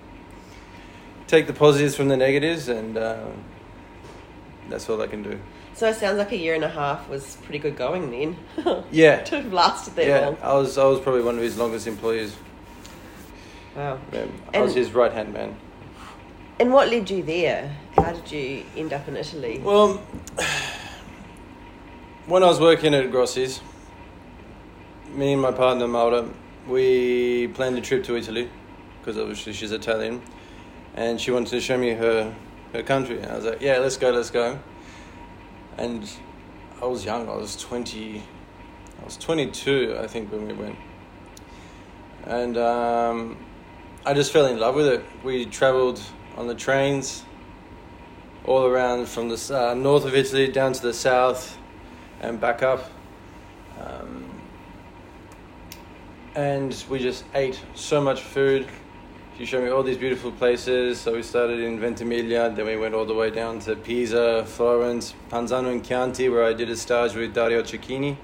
take 1.27 1.47
the 1.47 1.53
positives 1.53 1.95
from 1.95 2.07
the 2.07 2.17
negatives, 2.17 2.69
and 2.69 2.97
uh, 2.97 3.25
that's 4.69 4.89
all 4.89 5.01
I 5.01 5.07
can 5.07 5.21
do. 5.21 5.39
So 5.75 5.89
it 5.89 5.95
sounds 5.95 6.17
like 6.17 6.31
a 6.31 6.37
year 6.37 6.55
and 6.55 6.63
a 6.63 6.69
half 6.69 7.09
was 7.09 7.35
pretty 7.43 7.59
good 7.59 7.75
going 7.75 8.09
then. 8.09 8.37
Yeah. 8.91 9.21
to 9.23 9.41
have 9.41 9.51
lasted 9.51 9.95
that 9.97 10.07
yeah, 10.07 10.19
long. 10.21 10.37
I 10.41 10.53
was 10.53 10.77
I 10.77 10.85
was 10.85 11.01
probably 11.01 11.21
one 11.21 11.35
of 11.35 11.41
his 11.41 11.57
longest 11.57 11.85
employees. 11.85 12.33
Wow. 13.75 13.99
Um, 14.13 14.31
I 14.53 14.61
was 14.61 14.73
his 14.73 14.93
right 14.93 15.11
hand 15.11 15.33
man. 15.33 15.57
And 16.61 16.71
what 16.71 16.87
led 16.87 17.09
you 17.09 17.23
there? 17.23 17.75
How 17.97 18.13
did 18.13 18.31
you 18.31 18.63
end 18.77 18.93
up 18.93 19.05
in 19.09 19.17
Italy? 19.17 19.59
Well, 19.59 19.97
when 22.27 22.41
I 22.41 22.45
was 22.45 22.61
working 22.61 22.93
at 22.93 23.11
Grossi's, 23.11 23.59
me 25.09 25.33
and 25.33 25.41
my 25.41 25.51
partner 25.51 25.89
Maura, 25.89 26.29
we 26.69 27.49
planned 27.49 27.77
a 27.77 27.81
trip 27.81 28.05
to 28.05 28.15
Italy 28.15 28.49
because 28.99 29.17
obviously 29.17 29.51
she's 29.51 29.73
Italian, 29.73 30.21
and 30.95 31.19
she 31.19 31.31
wanted 31.31 31.49
to 31.49 31.59
show 31.59 31.77
me 31.77 31.89
her 31.91 32.33
her 32.71 32.83
country. 32.83 33.19
And 33.19 33.29
I 33.29 33.35
was 33.35 33.43
like, 33.43 33.61
"Yeah, 33.61 33.79
let's 33.79 33.97
go, 33.97 34.11
let's 34.11 34.29
go." 34.31 34.57
And 35.77 36.09
I 36.81 36.85
was 36.85 37.03
young. 37.03 37.27
I 37.29 37.35
was 37.35 37.57
twenty. 37.57 38.23
I 39.01 39.05
was 39.05 39.17
twenty 39.17 39.51
two, 39.51 39.97
I 39.99 40.07
think, 40.07 40.31
when 40.31 40.47
we 40.47 40.53
went. 40.53 40.77
And 42.23 42.57
um, 42.57 43.37
I 44.05 44.13
just 44.13 44.31
fell 44.31 44.45
in 44.45 44.59
love 44.59 44.75
with 44.75 44.87
it. 44.87 45.03
We 45.23 45.45
travelled 45.45 46.01
on 46.37 46.47
the 46.47 46.55
trains 46.55 47.23
all 48.45 48.65
around 48.65 49.07
from 49.07 49.29
the 49.29 49.51
uh, 49.51 49.73
north 49.73 50.05
of 50.05 50.15
Italy 50.15 50.47
down 50.47 50.73
to 50.73 50.81
the 50.81 50.93
south 50.93 51.57
and 52.21 52.39
back 52.39 52.63
up. 52.63 52.89
Um, 53.79 54.25
and 56.35 56.83
we 56.89 56.99
just 56.99 57.23
ate 57.33 57.59
so 57.73 58.01
much 58.01 58.21
food. 58.21 58.67
She 59.37 59.43
showed 59.43 59.65
me 59.65 59.69
all 59.69 59.83
these 59.83 59.97
beautiful 59.97 60.31
places. 60.31 61.01
So 61.01 61.11
we 61.11 61.21
started 61.21 61.59
in 61.59 61.77
Ventimiglia, 61.77 62.49
then 62.55 62.65
we 62.65 62.77
went 62.77 62.95
all 62.95 63.03
the 63.03 63.13
way 63.13 63.29
down 63.29 63.59
to 63.61 63.75
Pisa, 63.75 64.45
Florence, 64.45 65.13
Panzano 65.29 65.73
and 65.73 65.83
Chianti, 65.83 66.29
where 66.29 66.45
I 66.45 66.53
did 66.53 66.69
a 66.69 66.77
stage 66.77 67.15
with 67.15 67.33
Dario 67.33 67.61
Cecchini, 67.61 68.15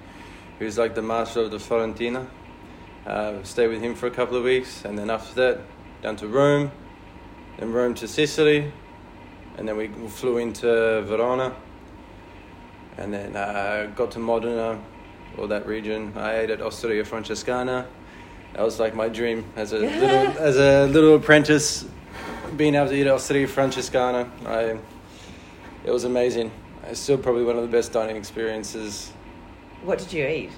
who's 0.58 0.78
like 0.78 0.96
the 0.96 1.02
master 1.02 1.42
of 1.42 1.52
the 1.52 1.60
Florentina. 1.60 2.28
Uh, 3.06 3.44
stayed 3.44 3.68
with 3.68 3.82
him 3.82 3.94
for 3.94 4.08
a 4.08 4.12
couple 4.12 4.38
of 4.38 4.46
weeks, 4.46 4.86
and 4.86 4.98
then 4.98 5.10
after 5.10 5.34
that, 5.36 5.60
down 6.02 6.16
to 6.16 6.30
Rome, 6.30 6.72
then 7.58 7.74
Rome 7.74 7.94
to 7.96 8.08
Sicily, 8.08 8.72
and 9.58 9.68
then 9.68 9.76
we 9.76 9.90
flew 10.08 10.38
into 10.38 11.02
Verona, 11.02 11.54
and 12.98 13.14
then 13.14 13.36
uh, 13.36 13.92
got 13.98 14.12
to 14.12 14.20
Modena, 14.20 14.82
or 15.38 15.50
that 15.50 15.68
region. 15.68 16.14
I 16.16 16.38
ate 16.38 16.52
at 16.52 16.62
Osteria 16.62 17.04
Francescana. 17.04 17.86
That 18.54 18.64
was 18.64 18.80
like 18.80 18.94
my 18.94 19.08
dream 19.08 19.46
as 19.56 19.72
a 19.72 19.78
little 19.80 20.38
as 20.38 20.58
a 20.58 20.88
little 20.88 21.16
apprentice, 21.16 21.86
being 22.58 22.76
able 22.76 22.90
to 22.90 22.96
eat 22.96 23.08
at 23.08 23.14
Osteria 23.14 23.48
Francescana. 23.48 24.30
I, 24.46 24.78
it 25.86 25.92
was 25.92 26.04
amazing. 26.04 26.52
It's 26.84 27.00
still 27.00 27.18
probably 27.18 27.44
one 27.44 27.56
of 27.56 27.62
the 27.62 27.70
best 27.70 27.92
dining 27.92 28.18
experiences. 28.18 29.12
What 29.84 30.00
did 30.00 30.12
you 30.12 30.28
eat? 30.28 30.52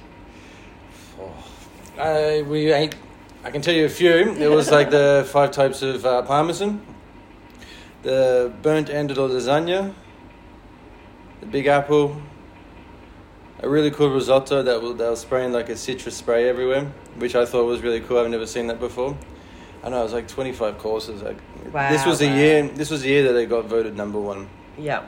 I 1.98 2.42
we 2.42 2.72
ate. 2.72 2.96
I 3.44 3.52
can 3.52 3.62
tell 3.62 3.76
you 3.76 3.86
a 3.86 3.90
few. 3.90 4.10
It 4.10 4.50
was 4.50 4.72
like 4.72 4.90
the 4.90 5.28
five 5.32 5.52
types 5.52 5.82
of 5.82 6.06
uh, 6.06 6.24
parmesan, 6.24 6.82
the 8.02 8.52
burnt 8.62 8.90
end 8.90 9.12
of 9.12 9.18
the 9.18 9.28
lasagna, 9.28 9.94
the 11.42 11.46
big 11.46 11.68
apple, 11.68 12.22
a 13.60 13.70
really 13.70 13.92
cool 13.92 14.10
risotto 14.10 14.64
that 14.64 14.82
was, 14.82 14.96
that 14.98 15.10
was 15.10 15.22
spraying 15.22 15.52
like 15.52 15.70
a 15.70 15.78
citrus 15.78 16.18
spray 16.18 16.50
everywhere, 16.50 16.92
which 17.18 17.36
I 17.36 17.46
thought 17.46 17.66
was 17.66 17.82
really 17.82 18.00
cool. 18.02 18.18
I've 18.18 18.30
never 18.30 18.48
seen 18.48 18.68
that 18.68 18.80
before. 18.80 19.18
I 19.84 19.90
know 19.90 20.00
it 20.00 20.04
was 20.04 20.14
like 20.14 20.28
twenty 20.28 20.54
five 20.54 20.78
courses. 20.78 21.22
Like 21.22 21.38
Wow, 21.74 21.90
this 21.92 22.06
was 22.06 22.20
the 22.20 22.28
wow. 22.28 22.36
year. 22.36 22.68
This 22.68 22.90
was 22.90 23.02
the 23.02 23.10
year 23.10 23.24
that 23.24 23.34
they 23.34 23.46
got 23.46 23.66
voted 23.66 23.98
number 23.98 24.20
one. 24.20 24.48
Yeah. 24.78 25.06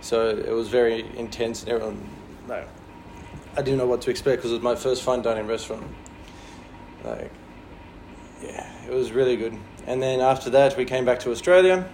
So 0.00 0.28
it 0.28 0.50
was 0.50 0.68
very 0.68 1.06
intense, 1.16 1.62
and 1.62 1.72
everyone, 1.72 2.06
like, 2.46 2.68
I 3.56 3.62
didn't 3.62 3.78
know 3.78 3.86
what 3.86 4.02
to 4.02 4.10
expect 4.10 4.38
because 4.38 4.50
it 4.50 4.54
was 4.54 4.62
my 4.62 4.74
first 4.74 5.02
fine 5.02 5.22
dining 5.22 5.46
restaurant. 5.46 5.86
Like, 7.04 7.30
yeah, 8.42 8.70
it 8.86 8.92
was 8.92 9.12
really 9.12 9.36
good. 9.36 9.56
And 9.86 10.02
then 10.02 10.20
after 10.20 10.50
that, 10.50 10.76
we 10.76 10.84
came 10.84 11.04
back 11.04 11.20
to 11.20 11.30
Australia, 11.30 11.88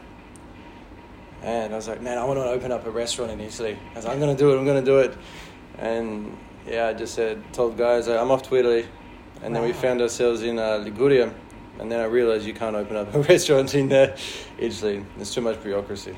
and 1.43 1.73
I 1.73 1.77
was 1.77 1.87
like, 1.87 2.01
man, 2.01 2.19
I 2.19 2.25
want 2.25 2.39
to 2.39 2.45
open 2.45 2.73
up 2.73 2.87
a 2.87 2.91
restaurant 2.91 3.31
in 3.31 3.41
Italy. 3.41 3.79
I 3.93 3.97
was 3.97 4.05
like, 4.05 4.15
I'm 4.15 4.21
gonna 4.21 4.37
do 4.37 4.53
it. 4.53 4.59
I'm 4.59 4.67
gonna 4.67 4.83
do 4.83 4.99
it. 4.99 5.17
And 5.79 6.37
yeah, 6.67 6.89
I 6.89 6.95
just 6.95 7.15
said, 7.15 7.43
told 7.53 7.77
guys, 7.77 8.09
I'm 8.09 8.31
off 8.31 8.43
to 8.49 8.57
Italy, 8.57 8.87
and 9.43 9.55
then 9.55 9.63
we 9.63 9.73
found 9.73 10.01
ourselves 10.01 10.43
in 10.43 10.59
uh, 10.59 10.77
Liguria. 10.79 11.33
And 11.79 11.91
then 11.91 12.01
I 12.01 12.05
realized 12.05 12.45
you 12.47 12.53
can't 12.53 12.77
open 12.77 12.97
up 12.97 13.15
a 13.15 13.21
restaurant 13.35 13.75
in 13.75 13.91
uh, 13.93 14.15
Italy. 14.59 15.05
There's 15.17 15.33
too 15.35 15.41
much 15.41 15.63
bureaucracy. 15.63 16.15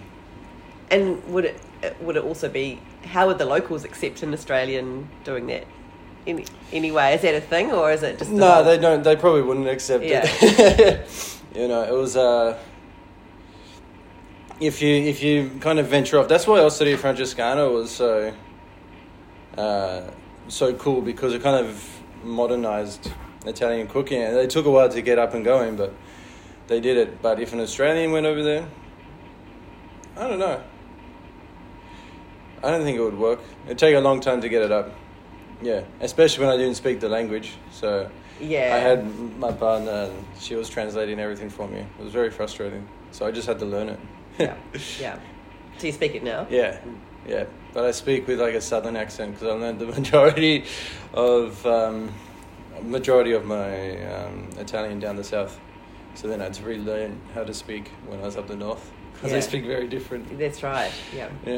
And 0.91 1.23
would 1.33 1.45
it 1.45 1.57
would 2.01 2.17
it 2.17 2.25
also 2.25 2.49
be 2.49 2.81
how 3.05 3.29
would 3.29 3.39
the 3.39 3.47
locals 3.47 3.85
accept 3.85 4.23
an 4.23 4.33
Australian 4.35 5.09
doing 5.25 5.47
that? 5.47 5.65
Any 6.27 6.47
anyway, 6.73 7.15
is 7.15 7.23
that 7.23 7.35
a 7.35 7.41
thing 7.41 7.71
or 7.73 7.93
is 7.93 8.03
it 8.03 8.19
just 8.19 8.31
No, 8.31 8.51
whole- 8.51 8.65
they 8.65 8.77
don't. 8.79 9.03
They 9.05 9.17
probably 9.17 9.43
wouldn't 9.43 9.69
accept 9.69 10.05
Yeah. 10.05 10.23
it. 10.25 11.09
you 11.55 11.69
know, 11.69 11.83
it 11.85 11.93
was. 11.93 12.17
Uh, 12.17 12.59
if 14.61 14.83
you 14.83 14.95
if 14.95 15.23
you 15.23 15.51
kind 15.61 15.79
of 15.79 15.87
venture 15.87 16.19
off, 16.19 16.29
that's 16.29 16.47
why 16.47 16.59
Osteria 16.61 16.97
Francescana 16.97 17.73
was 17.73 17.91
so 17.91 18.33
uh, 19.57 20.03
so 20.49 20.75
cool 20.75 21.01
because 21.01 21.33
it 21.35 21.43
kind 21.43 21.65
of 21.67 22.02
modernized 22.25 23.11
Italian 23.47 23.89
cooking, 23.89 24.23
and 24.23 24.37
they 24.37 24.47
took 24.47 24.67
a 24.67 24.71
while 24.71 24.89
to 24.89 25.03
get 25.03 25.19
up 25.19 25.35
and 25.35 25.45
going, 25.45 25.77
but 25.77 25.93
they 26.69 26.81
did 26.81 26.97
it. 26.97 27.21
But 27.23 27.41
if 27.41 27.53
an 27.53 27.61
Australian 27.61 28.13
went 28.13 28.27
over 28.27 28.43
there, 28.43 28.67
I 30.17 30.29
don't 30.29 30.39
know. 30.39 30.63
I 32.63 32.71
don't 32.71 32.85
think 32.85 32.97
it 32.99 33.03
would 33.03 33.19
work. 33.19 33.41
It'd 33.67 33.79
take 33.79 33.97
a 33.97 34.01
long 34.01 34.21
time 34.21 34.41
to 34.41 34.49
get 34.49 34.63
it 34.63 34.71
up. 34.71 34.95
Yeah, 35.61 35.83
especially 36.01 36.45
when 36.45 36.55
I 36.55 36.57
didn't 36.57 36.77
speak 36.77 37.01
the 37.01 37.09
language. 37.09 37.53
So 37.71 38.11
yeah. 38.41 38.75
I 38.75 38.79
had 38.79 39.39
my 39.39 39.53
partner, 39.53 40.11
and 40.11 40.25
she 40.39 40.55
was 40.55 40.69
translating 40.69 41.19
everything 41.19 41.51
for 41.51 41.67
me. 41.69 41.81
It 41.81 42.03
was 42.03 42.13
very 42.13 42.31
frustrating. 42.31 42.87
So 43.11 43.27
I 43.27 43.31
just 43.31 43.47
had 43.47 43.59
to 43.61 43.65
learn 43.67 43.89
it. 43.89 44.01
yeah. 44.39 44.57
Yeah. 45.01 45.19
Do 45.79 45.87
you 45.87 45.93
speak 45.93 46.15
it 46.15 46.23
now? 46.23 46.47
yeah, 46.51 46.79
yeah. 47.27 47.45
But 47.73 47.85
I 47.85 47.91
speak 47.93 48.27
with 48.27 48.41
like 48.41 48.55
a 48.55 48.61
southern 48.61 48.97
accent 48.97 49.33
because 49.35 49.49
I 49.49 49.53
learned 49.53 49.79
the 49.79 49.87
majority 49.99 50.65
of 51.15 51.65
um, 51.67 52.13
majority 52.83 53.33
of 53.33 53.45
my 53.45 54.03
um, 54.15 54.49
Italian 54.59 54.99
down 55.01 55.17
the 55.17 55.25
south. 55.25 55.59
So 56.15 56.29
then 56.29 56.41
I 56.41 56.45
had 56.45 56.55
to 56.55 56.65
relearn 56.65 57.19
how 57.35 57.45
to 57.45 57.55
speak 57.55 57.89
when 58.07 58.21
I 58.21 58.25
was 58.25 58.37
up 58.37 58.47
the 58.47 58.57
north 58.57 58.91
because 59.15 59.31
Yeah. 59.31 59.37
they 59.39 59.41
speak 59.41 59.65
very 59.65 59.89
different. 59.89 60.39
That's 60.39 60.63
right. 60.63 60.93
Yeah. 61.15 61.29
Yeah. 61.47 61.53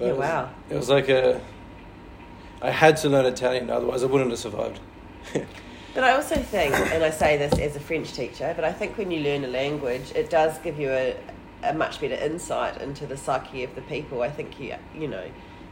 Yeah, 0.00 0.06
it 0.08 0.10
was- 0.10 0.18
wow. 0.18 0.50
It 0.70 0.76
was 0.76 0.88
like 0.88 1.08
a. 1.08 1.40
I 2.62 2.70
had 2.70 2.96
to 2.98 3.08
learn 3.08 3.26
Italian, 3.26 3.68
otherwise 3.70 4.02
I 4.02 4.06
wouldn't 4.06 4.30
have 4.30 4.38
survived. 4.38 4.80
But 5.94 6.04
I 6.04 6.12
also 6.12 6.36
think, 6.36 6.74
and 6.74 7.02
I 7.02 7.08
say 7.08 7.38
this 7.38 7.58
as 7.58 7.74
a 7.74 7.80
French 7.80 8.12
teacher, 8.12 8.52
but 8.54 8.66
I 8.66 8.70
think 8.72 8.98
when 8.98 9.10
you 9.10 9.20
learn 9.20 9.44
a 9.46 9.48
language, 9.48 10.12
it 10.14 10.28
does 10.28 10.58
give 10.58 10.78
you 10.78 10.90
a, 10.90 11.16
a 11.62 11.72
much 11.74 12.00
better 12.00 12.14
insight 12.14 12.80
into 12.80 13.06
the 13.06 13.16
psyche 13.16 13.64
of 13.64 13.74
the 13.74 13.82
people. 13.82 14.22
I 14.22 14.30
think 14.30 14.60
you 14.60 14.74
you 14.94 15.08
know 15.08 15.24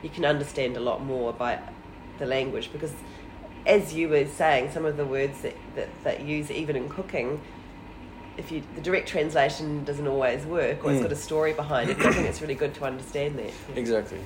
you 0.02 0.10
can 0.10 0.24
understand 0.24 0.76
a 0.76 0.80
lot 0.80 1.02
more 1.04 1.32
by 1.32 1.58
the 2.18 2.26
language 2.26 2.70
because, 2.72 2.92
as 3.66 3.94
you 3.94 4.08
were 4.08 4.26
saying, 4.26 4.70
some 4.70 4.84
of 4.84 4.96
the 4.96 5.04
words 5.04 5.40
that 5.42 5.56
that, 5.74 5.88
that 6.04 6.20
use 6.22 6.50
even 6.50 6.76
in 6.76 6.88
cooking. 6.88 7.40
If 8.36 8.50
you 8.50 8.62
the 8.74 8.80
direct 8.80 9.06
translation 9.08 9.84
doesn't 9.84 10.08
always 10.08 10.44
work, 10.44 10.84
or 10.84 10.90
it's 10.92 11.00
got 11.02 11.12
a 11.12 11.16
story 11.16 11.52
behind 11.52 11.90
it, 11.90 11.98
I 12.04 12.12
think 12.12 12.26
it's 12.26 12.40
really 12.42 12.56
good 12.56 12.74
to 12.74 12.84
understand 12.84 13.38
that. 13.38 13.52
Exactly. 13.76 14.18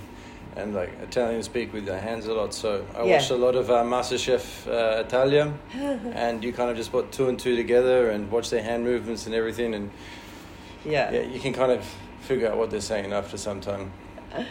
And 0.57 0.75
like 0.75 0.91
Italians 1.03 1.45
speak 1.45 1.75
with 1.75 1.85
their 1.85 2.01
hands 2.01 2.27
a 2.27 2.33
lot, 2.33 2.55
so 2.55 2.87
I 2.97 3.05
Yeah. 3.05 3.17
watched 3.17 3.31
a 3.31 3.37
lot 3.37 3.55
of 3.55 3.71
uh, 3.71 3.85
MasterChef 3.85 4.67
uh, 4.67 5.03
Italia, 5.07 5.53
and 6.15 6.43
you 6.43 6.55
kind 6.55 6.71
of 6.71 6.77
just 6.77 6.91
put 6.91 7.13
two 7.13 7.29
and 7.29 7.39
two 7.39 7.55
together 7.55 8.09
and 8.11 8.31
watch 8.31 8.49
their 8.49 8.63
hand 8.63 8.83
movements 8.83 9.27
and 9.27 9.35
everything, 9.35 9.75
and 9.75 9.91
Yeah. 10.85 11.11
yeah, 11.13 11.21
you 11.23 11.41
can 11.41 11.53
kind 11.53 11.73
of 11.73 11.85
figure 12.21 12.49
out 12.51 12.57
what 12.59 12.71
they're 12.71 12.81
saying 12.81 13.13
after 13.13 13.37
some 13.37 13.61
time. 13.61 13.93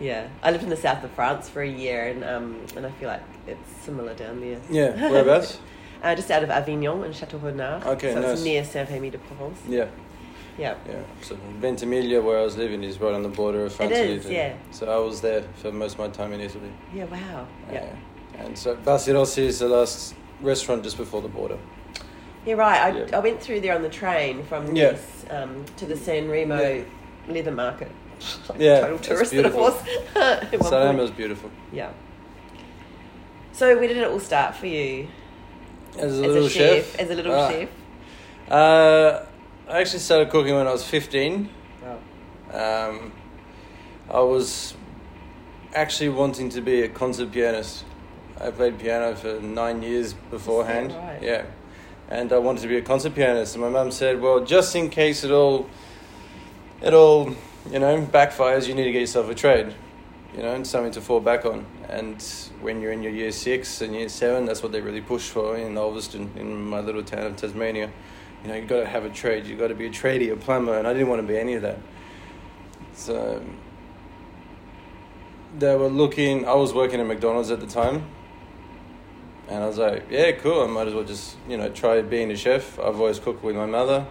Yeah, 0.00 0.28
I 0.44 0.52
lived 0.52 0.62
in 0.62 0.70
the 0.70 0.76
south 0.76 1.02
of 1.02 1.10
France 1.10 1.48
for 1.48 1.60
a 1.60 1.68
year, 1.68 2.06
and 2.06 2.22
um, 2.22 2.60
and 2.76 2.86
I 2.86 2.90
feel 2.92 3.08
like 3.08 3.22
it's 3.48 3.68
similar 3.82 4.14
down 4.14 4.40
there. 4.40 4.60
Yeah, 4.70 4.94
whereabouts? 5.10 5.58
uh, 6.04 6.14
just 6.14 6.30
out 6.30 6.44
of 6.44 6.50
Avignon 6.50 7.02
in 7.02 7.12
Chateau 7.12 7.38
Renard. 7.38 7.82
Okay, 7.84 8.12
so 8.14 8.20
nice. 8.20 8.34
it's 8.34 8.44
near 8.44 8.64
Saint-Rémy 8.64 9.10
de 9.10 9.18
Provence. 9.18 9.58
Yeah, 9.68 9.88
Yeah. 10.56 10.76
yeah. 10.88 11.02
So 11.22 11.36
Ventimiglia, 11.58 12.22
where 12.22 12.38
I 12.38 12.42
was 12.42 12.56
living, 12.56 12.84
is 12.84 13.00
right 13.00 13.12
on 13.12 13.24
the 13.24 13.28
border 13.28 13.64
of 13.64 13.72
France 13.72 13.92
and 13.92 14.10
Italy. 14.10 14.34
yeah. 14.36 14.54
So 14.70 14.86
I 14.88 14.98
was 15.04 15.20
there 15.20 15.42
for 15.56 15.72
most 15.72 15.94
of 15.94 15.98
my 15.98 16.08
time 16.08 16.32
in 16.32 16.40
Italy. 16.40 16.70
Yeah, 16.94 17.06
wow. 17.06 17.48
Yeah. 17.72 17.80
Uh, 17.80 18.44
and 18.44 18.56
so 18.56 18.76
Balzi 18.76 19.12
Rossi 19.12 19.46
is 19.46 19.58
the 19.58 19.68
last 19.68 20.14
restaurant 20.40 20.84
just 20.84 20.96
before 20.96 21.22
the 21.22 21.28
border. 21.28 21.58
Yeah, 22.48 22.54
right. 22.54 22.80
I, 22.94 22.98
Yeah. 22.98 23.16
I 23.16 23.18
went 23.20 23.40
through 23.42 23.60
there 23.60 23.74
on 23.74 23.82
the 23.82 23.88
train 23.90 24.42
from 24.44 24.74
Yeah. 24.74 24.92
Nice 24.92 25.24
um, 25.30 25.64
to 25.76 25.84
the 25.86 25.96
San 25.96 26.28
Remo 26.30 26.58
Yeah. 26.60 26.84
leather 27.28 27.50
market. 27.52 27.90
Yeah, 28.58 28.80
Total 28.80 28.98
tourist 28.98 29.32
that 29.32 29.44
it 29.46 29.54
was. 29.54 29.74
at 30.16 30.50
one 30.52 30.62
Salerno 30.70 30.92
point. 30.98 31.02
is 31.04 31.10
beautiful. 31.10 31.50
Yeah. 31.72 31.90
So 33.52 33.76
where 33.78 33.86
did 33.88 33.96
it 33.98 34.08
all 34.08 34.18
start 34.20 34.56
for 34.56 34.66
you? 34.66 35.08
As 35.96 36.02
a 36.02 36.04
as 36.06 36.20
little 36.20 36.46
a 36.46 36.50
chef, 36.50 36.98
As 36.98 37.10
a 37.10 37.14
little 37.14 37.34
Ah. 37.34 37.48
chef? 37.50 37.68
Uh, 38.50 39.24
I 39.68 39.80
actually 39.80 39.98
started 40.00 40.30
cooking 40.30 40.54
when 40.54 40.66
I 40.66 40.72
was 40.72 40.84
15. 40.84 41.48
Wow. 41.82 42.88
Um, 42.88 43.12
I 44.10 44.20
was 44.20 44.74
actually 45.74 46.08
wanting 46.08 46.48
to 46.50 46.60
be 46.62 46.82
a 46.82 46.88
concert 46.88 47.30
pianist. 47.30 47.84
I 48.40 48.50
played 48.50 48.78
piano 48.78 49.14
for 49.14 49.38
nine 49.40 49.82
years 49.82 50.14
beforehand. 50.30 50.92
right? 50.92 51.22
Yeah. 51.22 51.44
And 52.10 52.32
I 52.32 52.38
wanted 52.38 52.62
to 52.62 52.68
be 52.68 52.76
a 52.76 52.82
concert 52.82 53.14
pianist. 53.14 53.54
And 53.54 53.62
my 53.62 53.68
mum 53.68 53.90
said, 53.90 54.20
well, 54.20 54.44
just 54.44 54.74
in 54.74 54.88
case 54.88 55.24
it 55.24 55.30
all, 55.30 55.68
it 56.80 56.94
all, 56.94 57.34
you 57.70 57.78
know, 57.78 58.00
backfires, 58.06 58.66
you 58.66 58.74
need 58.74 58.84
to 58.84 58.92
get 58.92 59.00
yourself 59.00 59.28
a 59.28 59.34
trade, 59.34 59.74
you 60.34 60.42
know, 60.42 60.54
and 60.54 60.66
something 60.66 60.92
to 60.92 61.00
fall 61.00 61.20
back 61.20 61.44
on. 61.44 61.66
And 61.88 62.22
when 62.60 62.80
you're 62.80 62.92
in 62.92 63.02
your 63.02 63.12
year 63.12 63.32
six 63.32 63.82
and 63.82 63.94
year 63.94 64.08
seven, 64.08 64.46
that's 64.46 64.62
what 64.62 64.72
they 64.72 64.80
really 64.80 65.00
push 65.00 65.28
for 65.28 65.56
in 65.56 65.74
Ulverstone, 65.74 66.34
in 66.36 66.64
my 66.64 66.80
little 66.80 67.02
town 67.02 67.26
of 67.26 67.36
Tasmania. 67.36 67.90
You 68.42 68.48
know, 68.48 68.54
you've 68.54 68.68
got 68.68 68.80
to 68.80 68.86
have 68.86 69.04
a 69.04 69.10
trade. 69.10 69.46
You've 69.46 69.58
got 69.58 69.68
to 69.68 69.74
be 69.74 69.86
a 69.86 69.90
tradie, 69.90 70.32
a 70.32 70.36
plumber, 70.36 70.78
and 70.78 70.86
I 70.86 70.92
didn't 70.92 71.08
want 71.08 71.20
to 71.20 71.26
be 71.26 71.38
any 71.38 71.54
of 71.54 71.62
that. 71.62 71.78
So 72.94 73.42
they 75.58 75.74
were 75.76 75.88
looking. 75.88 76.46
I 76.46 76.54
was 76.54 76.72
working 76.72 77.00
at 77.00 77.06
McDonald's 77.06 77.50
at 77.50 77.60
the 77.60 77.66
time, 77.66 78.06
and 79.48 79.64
I 79.64 79.66
was 79.66 79.78
like, 79.78 80.04
"Yeah, 80.10 80.32
cool. 80.32 80.62
I 80.62 80.66
might 80.66 80.88
as 80.88 80.94
well 80.94 81.04
just 81.04 81.36
you 81.48 81.56
know 81.56 81.70
try 81.70 82.02
being 82.02 82.30
a 82.30 82.36
chef." 82.36 82.78
I've 82.78 83.00
always 83.00 83.18
cooked 83.18 83.42
with 83.42 83.56
my 83.56 83.66
mother. 83.66 84.06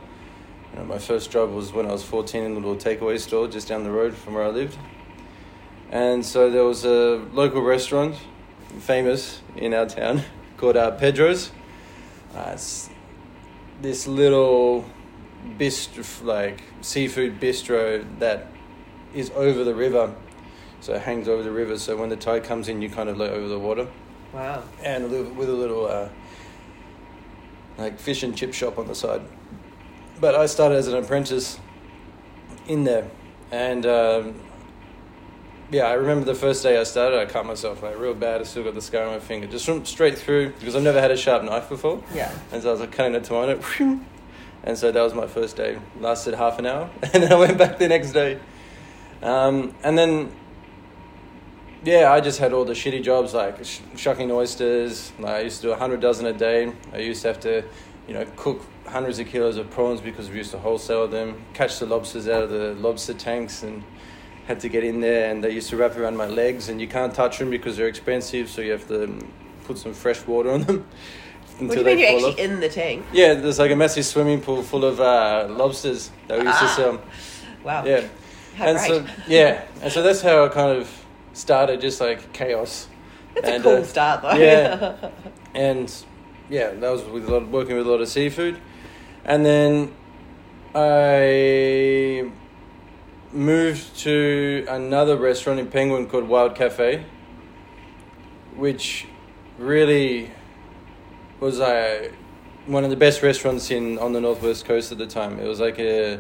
You 0.73 0.79
know, 0.79 0.85
my 0.85 0.97
first 0.97 1.31
job 1.31 1.51
was 1.51 1.71
when 1.71 1.85
I 1.85 1.91
was 1.91 2.03
fourteen 2.03 2.43
in 2.43 2.51
a 2.53 2.55
little 2.55 2.75
takeaway 2.75 3.19
store 3.19 3.47
just 3.47 3.67
down 3.67 3.83
the 3.83 3.91
road 3.91 4.15
from 4.15 4.33
where 4.33 4.43
I 4.43 4.49
lived, 4.49 4.77
and 5.91 6.25
so 6.25 6.49
there 6.49 6.63
was 6.63 6.85
a 6.85 7.23
local 7.33 7.61
restaurant, 7.61 8.15
famous 8.79 9.41
in 9.55 9.73
our 9.73 9.85
town, 9.85 10.23
called 10.57 10.77
uh, 10.77 10.91
Pedro's. 10.91 11.51
Uh, 12.35 12.51
it's 12.53 12.89
this 13.81 14.07
little 14.07 14.85
bistro, 15.57 16.23
like 16.23 16.63
seafood 16.81 17.39
bistro 17.39 18.05
that 18.19 18.47
is 19.13 19.31
over 19.35 19.63
the 19.63 19.75
river. 19.75 20.13
So 20.79 20.93
it 20.93 21.01
hangs 21.01 21.27
over 21.27 21.41
the 21.41 21.51
river. 21.51 21.77
So 21.77 21.97
when 21.97 22.09
the 22.09 22.15
tide 22.15 22.43
comes 22.43 22.67
in, 22.69 22.81
you 22.81 22.89
kind 22.89 23.09
of 23.09 23.17
look 23.17 23.31
over 23.31 23.47
the 23.47 23.59
water, 23.59 23.87
Wow. 24.33 24.63
and 24.83 25.05
a 25.05 25.07
little, 25.07 25.31
with 25.33 25.49
a 25.49 25.53
little 25.53 25.85
uh, 25.87 26.09
like 27.77 27.99
fish 27.99 28.23
and 28.23 28.35
chip 28.35 28.53
shop 28.53 28.77
on 28.77 28.87
the 28.87 28.95
side. 28.95 29.21
But 30.19 30.35
I 30.35 30.45
started 30.47 30.75
as 30.75 30.87
an 30.87 30.95
apprentice 30.95 31.59
in 32.67 32.83
there, 32.83 33.09
and 33.51 33.85
um, 33.85 34.35
yeah, 35.69 35.83
I 35.83 35.93
remember 35.93 36.25
the 36.25 36.35
first 36.35 36.63
day 36.63 36.79
I 36.79 36.83
started, 36.83 37.19
I 37.19 37.25
cut 37.25 37.45
myself 37.45 37.83
like 37.83 37.99
real 37.99 38.13
bad. 38.13 38.41
I 38.41 38.43
still 38.45 38.63
got 38.63 38.73
the 38.73 38.81
scar 38.81 39.03
on 39.03 39.13
my 39.13 39.19
finger, 39.19 39.47
just 39.47 39.65
from 39.65 39.85
straight 39.85 40.17
through 40.17 40.53
because 40.53 40.75
I've 40.75 40.83
never 40.83 41.01
had 41.01 41.11
a 41.11 41.17
sharp 41.17 41.43
knife 41.43 41.69
before. 41.69 42.01
Yeah. 42.13 42.31
And 42.51 42.61
so 42.63 42.69
I 42.69 42.71
was 42.71 42.81
like 42.81 42.91
cutting 42.91 43.15
a 43.15 43.21
tomato. 43.21 43.61
And 44.63 44.77
so 44.77 44.91
that 44.91 45.01
was 45.01 45.13
my 45.13 45.27
first 45.27 45.55
day. 45.55 45.77
Lasted 45.99 46.33
half 46.33 46.59
an 46.59 46.65
hour. 46.65 46.89
And 47.13 47.23
then 47.23 47.31
I 47.31 47.35
went 47.35 47.57
back 47.57 47.77
the 47.77 47.87
next 47.87 48.11
day. 48.11 48.39
Um, 49.21 49.73
and 49.83 49.97
then, 49.97 50.31
yeah, 51.87 52.11
I 52.11 52.19
just 52.19 52.39
had 52.39 52.51
all 52.51 52.65
the 52.65 52.73
shitty 52.73 53.01
jobs 53.01 53.33
like 53.33 53.63
sh- 53.63 53.79
shucking 53.95 54.29
oysters. 54.31 55.13
Like 55.19 55.35
I 55.35 55.39
used 55.41 55.61
to 55.61 55.67
do 55.67 55.71
a 55.71 55.77
hundred 55.77 56.01
dozen 56.01 56.25
a 56.25 56.33
day. 56.33 56.71
I 56.93 56.97
used 56.99 57.21
to 57.21 57.27
have 57.29 57.39
to, 57.41 57.63
you 58.07 58.13
know, 58.13 58.25
cook 58.35 58.61
hundreds 58.85 59.19
of 59.19 59.27
kilos 59.27 59.55
of 59.57 59.69
prawns 59.69 60.01
because 60.01 60.29
we 60.29 60.35
used 60.37 60.51
to 60.51 60.57
wholesale 60.57 61.07
them, 61.07 61.41
catch 61.53 61.79
the 61.79 61.85
lobsters 61.85 62.27
out 62.27 62.43
of 62.43 62.49
the 62.49 62.73
lobster 62.75 63.13
tanks 63.13 63.63
and 63.63 63.83
had 64.47 64.59
to 64.61 64.69
get 64.69 64.83
in 64.83 64.99
there 65.01 65.29
and 65.31 65.43
they 65.43 65.51
used 65.51 65.69
to 65.69 65.77
wrap 65.77 65.95
around 65.97 66.15
my 66.17 66.25
legs 66.27 66.69
and 66.69 66.79
you 66.81 66.87
can't 66.87 67.13
touch 67.13 67.37
them 67.37 67.49
because 67.49 67.75
they're 67.77 67.89
expensive 67.89 68.49
so 68.49 68.61
you 68.61 68.71
have 68.71 68.87
to 68.87 69.19
put 69.65 69.77
some 69.77 69.93
fresh 69.93 70.25
water 70.27 70.51
on 70.51 70.61
them 70.63 70.85
What 71.59 71.71
do 71.73 71.79
you 71.79 71.85
mean 71.85 71.99
you're 71.99 72.09
actually 72.15 72.39
in 72.39 72.59
the 72.59 72.69
tank? 72.69 73.03
yeah, 73.11 73.33
there's 73.33 73.59
like 73.59 73.71
a 73.71 73.75
massive 73.75 74.05
swimming 74.05 74.39
pool 74.41 74.61
full 74.63 74.85
of 74.85 74.99
uh, 75.01 75.47
lobsters 75.49 76.11
that 76.27 76.39
we 76.39 76.45
used 76.45 76.59
to 76.59 76.65
Ah. 76.65 76.75
sell. 76.77 77.01
Wow. 77.63 77.83
Yeah, 77.83 78.07
How 78.55 78.65
and 78.67 78.79
so 78.79 79.05
yeah, 79.27 79.63
and 79.81 79.91
so 79.91 80.01
that's 80.03 80.21
how 80.21 80.45
I 80.45 80.49
kind 80.49 80.79
of 80.81 81.05
started, 81.37 81.81
just 81.81 82.01
like 82.01 82.33
chaos. 82.33 82.87
That's 83.35 83.47
and, 83.47 83.57
a 83.57 83.63
cool 83.63 83.81
uh, 83.81 83.83
start, 83.83 84.21
though. 84.21 84.33
yeah. 84.35 85.09
And 85.53 85.91
yeah, 86.49 86.69
that 86.71 86.89
was 86.89 87.03
with 87.03 87.27
a 87.27 87.31
lot, 87.31 87.47
working 87.47 87.77
with 87.77 87.87
a 87.87 87.89
lot 87.89 88.01
of 88.01 88.07
seafood, 88.07 88.59
and 89.25 89.43
then 89.43 89.91
I 90.75 92.29
moved 93.31 93.97
to 93.99 94.65
another 94.69 95.17
restaurant 95.17 95.59
in 95.59 95.67
Penguin 95.67 96.07
called 96.07 96.27
Wild 96.27 96.55
Cafe, 96.55 97.03
which 98.55 99.07
really 99.57 100.31
was 101.39 101.59
uh, 101.59 102.09
one 102.67 102.83
of 102.83 102.91
the 102.91 102.95
best 102.95 103.23
restaurants 103.23 103.71
in 103.71 103.97
on 103.97 104.13
the 104.13 104.21
northwest 104.21 104.65
coast 104.65 104.91
at 104.91 104.99
the 104.99 105.07
time. 105.07 105.39
It 105.39 105.47
was 105.47 105.59
like 105.59 105.79
a 105.79 106.19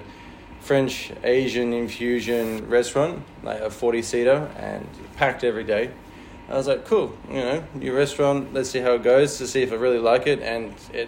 French 0.67 1.13
Asian 1.23 1.71
infusion 1.71 2.67
restaurant, 2.67 3.23
like 3.41 3.61
a 3.61 3.69
forty 3.69 4.01
seater, 4.01 4.51
and 4.57 4.85
packed 5.15 5.45
every 5.45 5.63
day. 5.63 5.91
I 6.49 6.55
was 6.55 6.67
like, 6.67 6.83
cool, 6.83 7.17
you 7.29 7.35
know, 7.35 7.63
new 7.73 7.95
restaurant. 7.95 8.53
Let's 8.53 8.69
see 8.69 8.79
how 8.79 8.95
it 8.95 9.03
goes 9.03 9.37
to 9.37 9.47
see 9.47 9.63
if 9.63 9.71
I 9.71 9.75
really 9.75 9.99
like 9.99 10.27
it. 10.27 10.41
And 10.41 10.73
it, 10.93 11.07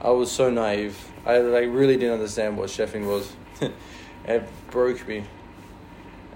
I 0.00 0.10
was 0.10 0.32
so 0.32 0.50
naive. 0.50 0.98
I 1.24 1.38
like 1.38 1.68
really 1.70 1.96
didn't 1.96 2.14
understand 2.14 2.58
what 2.58 2.68
chefing 2.68 3.06
was. 3.06 3.32
it 4.24 4.48
broke 4.72 5.06
me. 5.06 5.24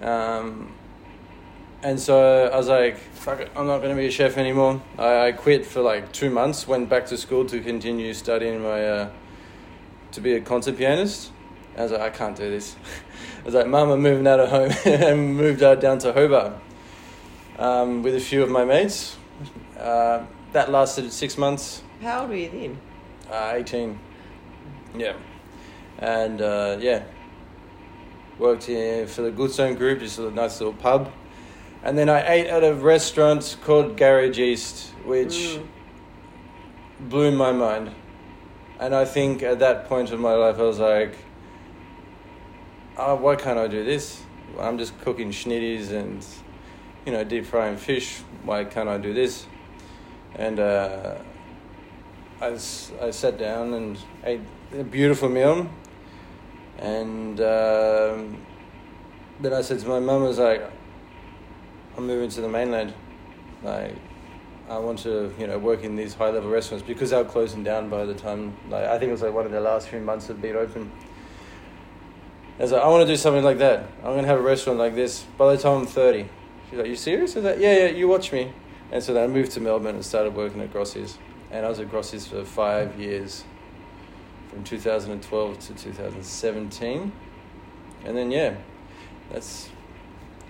Um, 0.00 0.72
and 1.82 1.98
so 1.98 2.48
I 2.52 2.56
was 2.56 2.68
like, 2.68 2.98
fuck 2.98 3.40
it, 3.40 3.50
I'm 3.56 3.66
not 3.66 3.78
going 3.78 3.90
to 3.96 4.00
be 4.00 4.06
a 4.06 4.12
chef 4.12 4.36
anymore. 4.36 4.80
I, 4.96 5.26
I 5.26 5.32
quit 5.32 5.66
for 5.66 5.80
like 5.80 6.12
two 6.12 6.30
months, 6.30 6.68
went 6.68 6.88
back 6.88 7.06
to 7.06 7.16
school 7.16 7.44
to 7.46 7.60
continue 7.60 8.14
studying 8.14 8.62
my, 8.62 8.84
uh, 8.84 9.10
to 10.12 10.20
be 10.20 10.34
a 10.34 10.40
concert 10.40 10.78
pianist. 10.78 11.32
I 11.78 11.82
was 11.82 11.92
like, 11.92 12.00
I 12.00 12.10
can't 12.10 12.36
do 12.36 12.50
this. 12.50 12.76
I 13.42 13.44
was 13.44 13.54
like, 13.54 13.66
Mum, 13.68 13.90
I'm 13.90 14.00
moving 14.00 14.26
out 14.26 14.40
of 14.40 14.48
home 14.50 14.72
and 14.84 15.36
moved 15.36 15.62
out 15.62 15.80
down 15.80 15.98
to 16.00 16.12
Hobart 16.12 16.54
um, 17.58 18.02
with 18.02 18.14
a 18.16 18.20
few 18.20 18.42
of 18.42 18.50
my 18.50 18.64
mates. 18.64 19.16
Uh, 19.78 20.24
that 20.52 20.70
lasted 20.72 21.12
six 21.12 21.38
months, 21.38 21.82
How 22.02 22.22
old 22.22 22.30
were 22.30 22.36
you 22.36 22.48
then? 22.50 22.78
uh, 23.30 23.52
18. 23.54 23.98
Yeah. 24.96 25.12
And 25.98 26.40
uh, 26.40 26.78
yeah, 26.80 27.04
worked 28.38 28.64
here 28.64 29.06
for 29.06 29.22
the 29.22 29.30
Goodstone 29.30 29.76
Group, 29.76 30.00
just 30.00 30.18
a 30.18 30.30
nice 30.30 30.58
little 30.60 30.74
pub. 30.74 31.12
And 31.84 31.96
then 31.96 32.08
I 32.08 32.28
ate 32.28 32.46
at 32.48 32.64
a 32.64 32.74
restaurant 32.74 33.56
called 33.62 33.96
Garagistes, 33.96 34.88
which 35.04 35.58
Mm. 35.58 35.66
blew 37.08 37.30
my 37.30 37.52
mind. 37.52 37.90
And 38.80 38.94
I 38.94 39.04
think 39.04 39.42
at 39.42 39.58
that 39.60 39.88
point 39.88 40.10
of 40.10 40.18
my 40.20 40.34
life, 40.34 40.58
I 40.58 40.62
was 40.62 40.78
like, 40.80 41.14
oh, 42.98 43.14
why 43.14 43.36
can't 43.36 43.58
I 43.58 43.68
do 43.68 43.84
this? 43.84 44.22
I'm 44.58 44.76
just 44.76 44.98
cooking 45.00 45.30
schnitties 45.30 45.90
and, 45.90 46.24
you 47.06 47.12
know, 47.12 47.22
deep 47.22 47.46
frying 47.46 47.76
fish. 47.76 48.20
Why 48.44 48.64
can't 48.64 48.88
I 48.88 48.98
do 48.98 49.14
this? 49.14 49.46
And 50.34 50.58
uh, 50.58 51.14
I, 52.40 52.46
I 52.48 53.10
sat 53.10 53.38
down 53.38 53.74
and 53.74 53.98
ate 54.24 54.40
a 54.76 54.82
beautiful 54.82 55.28
meal. 55.28 55.70
And 56.78 57.40
um, 57.40 58.44
then 59.40 59.52
I 59.52 59.62
said 59.62 59.78
to 59.80 59.88
my 59.88 60.00
mum, 60.00 60.22
I 60.22 60.26
was 60.26 60.38
like, 60.38 60.70
I'm 61.96 62.06
moving 62.06 62.30
to 62.30 62.40
the 62.40 62.48
mainland. 62.48 62.94
Like, 63.62 63.94
I 64.68 64.78
want 64.78 64.98
to, 65.00 65.32
you 65.38 65.46
know, 65.46 65.58
work 65.58 65.82
in 65.82 65.96
these 65.96 66.14
high 66.14 66.30
level 66.30 66.50
restaurants 66.50 66.86
because 66.86 67.10
they 67.10 67.16
were 67.16 67.24
closing 67.24 67.64
down 67.64 67.88
by 67.88 68.04
the 68.04 68.14
time, 68.14 68.56
like, 68.68 68.84
I 68.84 68.98
think 68.98 69.08
it 69.08 69.12
was 69.12 69.22
like 69.22 69.32
one 69.32 69.46
of 69.46 69.52
the 69.52 69.60
last 69.60 69.88
few 69.88 70.00
months 70.00 70.26
had 70.26 70.42
been 70.42 70.56
open. 70.56 70.92
I 72.58 72.62
was 72.62 72.72
like, 72.72 72.82
I 72.82 72.88
want 72.88 73.06
to 73.06 73.12
do 73.12 73.16
something 73.16 73.44
like 73.44 73.58
that. 73.58 73.86
I'm 73.98 74.12
going 74.14 74.22
to 74.22 74.28
have 74.28 74.40
a 74.40 74.42
restaurant 74.42 74.80
like 74.80 74.96
this 74.96 75.22
by 75.36 75.54
the 75.54 75.62
time 75.62 75.82
I'm 75.82 75.86
30. 75.86 76.28
She's 76.68 76.78
like, 76.78 76.88
You 76.88 76.96
serious? 76.96 77.36
I 77.36 77.40
was 77.40 77.44
like, 77.44 77.58
Yeah, 77.60 77.84
yeah, 77.84 77.86
you 77.86 78.08
watch 78.08 78.32
me. 78.32 78.52
And 78.90 79.02
so 79.02 79.14
then 79.14 79.22
I 79.22 79.26
moved 79.32 79.52
to 79.52 79.60
Melbourne 79.60 79.94
and 79.94 80.04
started 80.04 80.34
working 80.34 80.60
at 80.60 80.72
Grossi's. 80.72 81.18
And 81.52 81.64
I 81.64 81.68
was 81.68 81.78
at 81.78 81.88
Grossi's 81.88 82.26
for 82.26 82.44
five 82.44 82.98
years, 82.98 83.44
from 84.50 84.64
2012 84.64 85.58
to 85.58 85.74
2017. 85.74 87.12
And 88.04 88.16
then, 88.16 88.30
yeah, 88.30 88.56
that's 89.30 89.68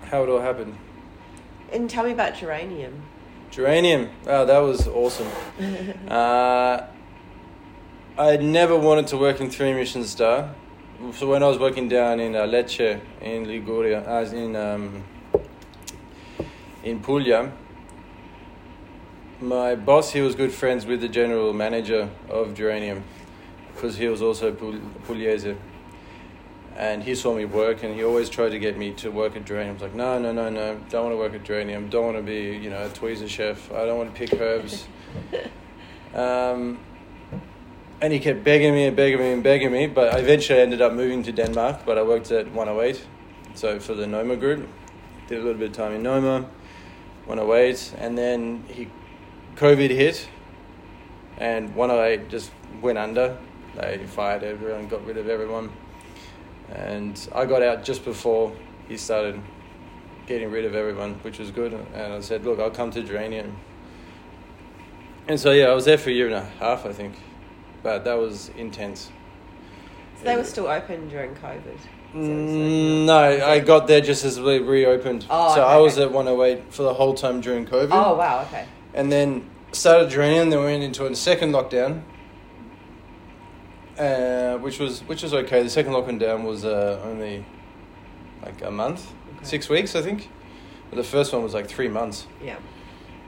how 0.05 0.23
it 0.23 0.31
all 0.31 0.41
happened. 0.41 0.79
And 1.73 1.91
tell 1.91 2.05
me 2.05 2.13
about 2.13 2.35
geranium. 2.35 3.03
Geranium. 3.51 4.11
Oh, 4.27 4.47
that 4.47 4.59
was 4.59 4.89
awesome. 4.89 5.29
uh, 6.09 6.87
I 8.17 8.37
never 8.39 8.77
wanted 8.77 9.09
to 9.09 9.19
work 9.19 9.41
in 9.41 9.51
Three 9.51 9.75
Michelin 9.75 10.05
Star. 10.05 10.55
So 11.15 11.31
when 11.31 11.45
I 11.45 11.47
was 11.47 11.61
working 11.61 11.89
down 11.89 12.19
in 12.19 12.35
uh, 12.35 12.41
Lecce, 12.41 13.01
in 13.21 13.47
Liguria, 13.47 14.03
as 14.03 14.33
in 14.33 14.57
um, 14.57 15.05
in 16.83 16.99
Puglia, 16.99 17.53
my 19.41 19.77
boss 19.77 20.11
he 20.11 20.21
was 20.21 20.35
good 20.35 20.51
friends 20.51 20.87
with 20.87 21.01
the 21.01 21.07
general 21.07 21.53
manager 21.53 22.11
of 22.29 22.53
Geranium, 22.57 23.05
because 23.73 23.97
he 23.97 24.09
was 24.09 24.23
also 24.23 24.53
Pugliese. 24.53 25.57
And 26.77 27.05
he 27.05 27.15
saw 27.15 27.33
me 27.33 27.45
work, 27.45 27.85
and 27.85 27.95
he 27.95 28.03
always 28.03 28.29
tried 28.29 28.51
to 28.51 28.59
get 28.59 28.77
me 28.77 28.93
to 28.95 29.11
work 29.11 29.37
at 29.37 29.45
Geranium. 29.45 29.71
I 29.71 29.73
was 29.75 29.83
like, 29.83 29.95
no, 29.95 30.19
no, 30.19 30.33
no, 30.33 30.51
no, 30.51 30.81
don't 30.91 31.05
want 31.05 31.13
to 31.13 31.17
work 31.17 31.33
at 31.33 31.45
Geranium. 31.45 31.89
Don't 31.91 32.07
want 32.07 32.17
to 32.17 32.25
be, 32.25 32.57
you 32.57 32.71
know, 32.71 32.87
a 32.87 32.89
tweezer 32.89 33.29
chef. 33.29 33.71
I 33.71 33.87
don't 33.87 33.99
want 33.99 34.13
to 34.13 34.19
pick 34.19 34.41
herbs. 34.41 34.89
um, 36.15 36.81
and 38.01 38.13
he 38.13 38.19
kept 38.21 38.45
begging 38.45 38.75
me 38.75 38.85
and 38.85 38.97
begging 38.97 39.19
me 39.19 39.33
and 39.33 39.43
begging 39.43 39.73
me. 39.73 39.87
But 39.87 40.19
eventually, 40.19 40.61
I 40.61 40.63
ended 40.63 40.81
up 40.81 40.93
moving 40.93 41.23
to 41.25 41.33
Denmark. 41.33 41.81
But 41.85 41.99
I 41.99 42.03
worked 42.03 42.31
at 42.31 42.51
108, 42.53 43.05
so 43.55 43.81
for 43.81 43.95
the 43.95 44.07
Noma 44.07 44.37
group, 44.37 44.69
did 45.27 45.39
a 45.39 45.43
little 45.43 45.59
bit 45.59 45.71
of 45.71 45.77
time 45.77 45.93
in 45.93 46.03
Noma, 46.03 46.49
108, 47.27 47.95
and 47.99 48.17
then 48.17 48.65
he, 48.69 48.89
COVID 49.57 49.91
hit, 49.91 50.29
and 51.39 51.75
108 51.75 52.29
just 52.29 52.51
went 52.81 52.99
under. 52.99 53.37
They 53.75 53.99
fired 54.07 54.43
everyone, 54.43 54.89
got 54.89 55.05
rid 55.05 55.19
of 55.19 55.29
everyone, 55.29 55.71
and 56.73 57.29
I 57.35 57.45
got 57.45 57.63
out 57.63 57.85
just 57.85 58.05
before 58.05 58.53
he 58.89 58.97
started 58.97 59.41
getting 60.27 60.51
rid 60.51 60.65
of 60.65 60.75
everyone, 60.75 61.15
which 61.23 61.39
was 61.39 61.51
good. 61.51 61.73
And 61.73 62.13
I 62.13 62.21
said, 62.21 62.45
"Look, 62.45 62.59
I'll 62.59 62.71
come 62.71 62.91
to 62.93 63.03
Geranium." 63.03 63.57
And 65.29 65.39
so 65.39 65.53
yeah, 65.53 65.67
I 65.67 65.75
was 65.75 65.85
there 65.85 65.99
for 65.99 66.11
a 66.11 66.13
year 66.13 66.27
and 66.27 66.35
a 66.35 66.45
half, 66.59 66.87
I 66.87 66.93
think 66.93 67.15
but 67.83 68.05
that 68.05 68.15
was 68.19 68.51
intense. 68.57 69.11
So 70.19 70.25
they 70.25 70.37
were 70.37 70.45
still 70.45 70.67
open 70.67 71.09
during 71.09 71.35
COVID. 71.37 71.79
Mm, 72.15 73.05
no, 73.05 73.47
I 73.47 73.61
got 73.61 73.87
there 73.87 74.01
just 74.01 74.25
as 74.25 74.41
we 74.41 74.59
reopened. 74.59 75.27
Oh, 75.29 75.55
so 75.55 75.63
okay, 75.63 75.71
I 75.71 75.77
was 75.77 75.95
okay. 75.99 76.05
at 76.05 76.13
108 76.13 76.73
for 76.73 76.83
the 76.83 76.95
whole 76.95 77.15
time 77.15 77.41
during 77.41 77.67
COVID. 77.67 77.91
Oh 77.93 78.17
wow, 78.17 78.43
okay. 78.49 78.67
And 78.95 79.13
then 79.13 79.49
started 79.73 80.09
draining, 80.09 80.51
then 80.51 80.61
went 80.61 80.83
into 80.83 81.07
a 81.07 81.15
second 81.15 81.53
lockdown. 81.53 82.03
Uh, 83.99 84.57
which 84.59 84.79
was 84.79 85.01
which 85.01 85.23
was 85.23 85.35
okay. 85.35 85.63
The 85.63 85.71
second 85.71 85.93
lockdown 85.93 86.45
was 86.45 86.65
uh, 86.65 87.01
only 87.05 87.45
like 88.43 88.63
a 88.63 88.71
month, 88.71 89.13
Okay. 89.37 89.45
six 89.45 89.69
weeks, 89.69 89.95
I 89.97 90.03
think. 90.03 90.31
But 90.89 90.97
the 90.97 91.05
first 91.05 91.33
one 91.33 91.43
was 91.43 91.53
like 91.53 91.69
three 91.69 91.89
months. 91.89 92.27
Yeah. 92.43 92.57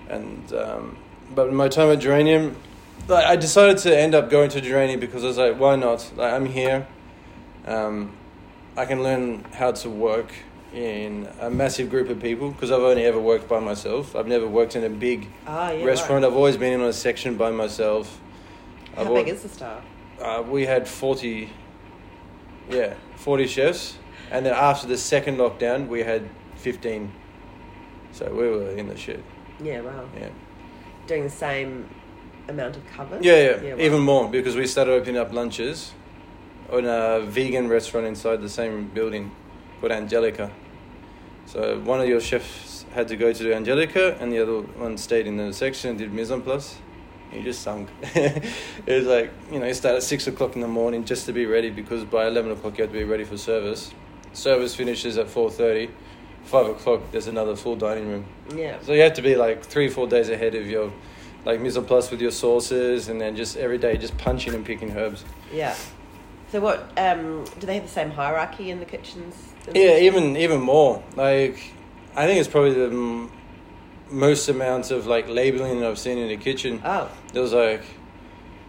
And 0.08 0.52
um, 0.54 0.96
but 1.34 1.52
my 1.52 1.68
time 1.68 1.90
at 1.90 1.98
Geranium, 1.98 2.56
like, 3.08 3.24
I 3.24 3.36
decided 3.36 3.78
to 3.78 3.96
end 3.98 4.14
up 4.14 4.30
going 4.30 4.50
to 4.50 4.60
Geranium 4.60 5.00
because 5.00 5.24
I 5.24 5.28
was 5.28 5.38
like, 5.38 5.58
why 5.58 5.76
not? 5.76 6.10
Like, 6.16 6.32
I'm 6.32 6.46
here. 6.46 6.86
Um, 7.66 8.16
I 8.76 8.84
can 8.86 9.02
learn 9.02 9.44
how 9.54 9.72
to 9.72 9.90
work 9.90 10.32
in 10.72 11.28
a 11.40 11.50
massive 11.50 11.90
group 11.90 12.08
of 12.08 12.20
people 12.20 12.50
because 12.52 12.70
I've 12.70 12.80
only 12.82 13.04
ever 13.04 13.18
worked 13.20 13.48
by 13.48 13.58
myself. 13.58 14.14
I've 14.14 14.28
never 14.28 14.46
worked 14.46 14.76
in 14.76 14.84
a 14.84 14.88
big 14.88 15.26
Ah, 15.46 15.70
yeah. 15.72 15.84
restaurant. 15.84 16.22
Right. 16.22 16.30
I've 16.30 16.36
always 16.36 16.56
been 16.56 16.72
in 16.72 16.80
a 16.80 16.92
section 16.92 17.36
by 17.36 17.50
myself. 17.50 18.20
How 18.94 19.02
I've 19.02 19.08
big 19.08 19.28
al- 19.28 19.34
is 19.34 19.42
the 19.42 19.48
staff? 19.48 19.82
uh, 20.20 20.42
we 20.48 20.66
had 20.66 20.86
40, 20.88 21.50
yeah, 22.70 22.94
40 23.16 23.46
chefs. 23.48 23.96
And 24.30 24.46
then 24.46 24.54
after 24.54 24.86
the 24.86 24.96
second 24.96 25.38
lockdown, 25.38 25.88
we 25.88 26.00
had 26.04 26.28
15. 26.56 27.10
So 28.12 28.30
we 28.32 28.48
were 28.48 28.70
in 28.70 28.86
the 28.88 28.96
shit. 28.96 29.24
Yeah, 29.60 29.80
wow. 29.80 30.04
Yeah. 30.16 30.28
Doing 31.08 31.24
the 31.24 31.30
same 31.30 31.88
amount 32.50 32.76
of 32.76 32.86
covers. 32.88 33.24
Yeah, 33.24 33.60
yeah, 33.62 33.74
wow. 33.74 33.80
even 33.80 34.00
more 34.00 34.28
because 34.28 34.56
we 34.56 34.66
started 34.66 34.92
opening 34.92 35.16
up 35.16 35.32
lunches 35.32 35.92
on 36.70 36.84
a 36.84 37.20
vegan 37.20 37.68
restaurant 37.68 38.06
inside 38.06 38.40
the 38.42 38.48
same 38.48 38.88
building 38.88 39.30
called 39.80 39.92
Angelica. 39.92 40.50
So 41.46 41.80
one 41.80 42.00
of 42.00 42.08
your 42.08 42.20
chefs 42.20 42.84
had 42.92 43.08
to 43.08 43.16
go 43.16 43.32
to 43.32 43.54
Angelica, 43.54 44.16
and 44.20 44.32
the 44.32 44.40
other 44.40 44.60
one 44.60 44.96
stayed 44.98 45.26
in 45.26 45.36
the 45.36 45.52
section 45.52 45.90
and 45.90 45.98
did 45.98 46.12
mise 46.12 46.30
en 46.30 46.42
place. 46.42 46.78
He 47.30 47.42
just 47.42 47.62
sunk. 47.62 47.88
it 48.02 48.52
was 48.86 49.06
like 49.06 49.32
you 49.52 49.60
know, 49.60 49.66
you 49.66 49.74
start 49.74 49.96
at 49.96 50.02
six 50.02 50.26
o'clock 50.26 50.54
in 50.54 50.60
the 50.60 50.68
morning 50.68 51.04
just 51.04 51.26
to 51.26 51.32
be 51.32 51.46
ready 51.46 51.70
because 51.70 52.04
by 52.04 52.26
eleven 52.26 52.50
o'clock 52.50 52.76
you 52.78 52.82
have 52.82 52.92
to 52.92 52.98
be 52.98 53.04
ready 53.04 53.24
for 53.24 53.36
service. 53.36 53.92
Service 54.32 54.74
finishes 54.74 55.18
at 55.18 55.28
four 55.28 55.50
thirty. 55.50 55.90
Five 56.44 56.66
o'clock, 56.66 57.02
there's 57.12 57.26
another 57.26 57.54
full 57.54 57.76
dining 57.76 58.08
room. 58.08 58.24
Yeah. 58.56 58.78
So 58.82 58.92
you 58.92 59.02
have 59.02 59.14
to 59.14 59.22
be 59.22 59.36
like 59.36 59.64
three, 59.64 59.88
four 59.88 60.08
days 60.08 60.30
ahead 60.30 60.54
of 60.54 60.66
your 60.66 60.92
like 61.44 61.60
mise 61.60 61.76
en 61.76 61.84
place 61.84 62.10
with 62.10 62.20
your 62.20 62.30
sauces, 62.30 63.08
and 63.08 63.20
then 63.20 63.36
just 63.36 63.56
every 63.56 63.78
day 63.78 63.96
just 63.96 64.16
punching 64.18 64.54
and 64.54 64.64
picking 64.64 64.96
herbs. 64.96 65.24
Yeah. 65.52 65.74
So 66.52 66.60
what? 66.60 66.92
Um, 66.98 67.44
do 67.58 67.66
they 67.66 67.74
have 67.74 67.84
the 67.84 67.88
same 67.88 68.10
hierarchy 68.10 68.70
in 68.70 68.80
the 68.80 68.84
kitchens? 68.84 69.36
Yeah, 69.72 69.98
even 69.98 70.36
even 70.36 70.60
more. 70.60 71.02
Like 71.16 71.72
I 72.16 72.26
think 72.26 72.40
it's 72.40 72.48
probably 72.48 72.74
the 72.74 72.86
m- 72.86 73.30
most 74.10 74.48
amount 74.48 74.90
of 74.90 75.06
like 75.06 75.28
labeling 75.28 75.84
I've 75.84 75.98
seen 75.98 76.18
in 76.18 76.28
the 76.28 76.36
kitchen. 76.36 76.82
Oh. 76.84 77.10
There 77.32 77.42
was 77.42 77.52
like, 77.52 77.82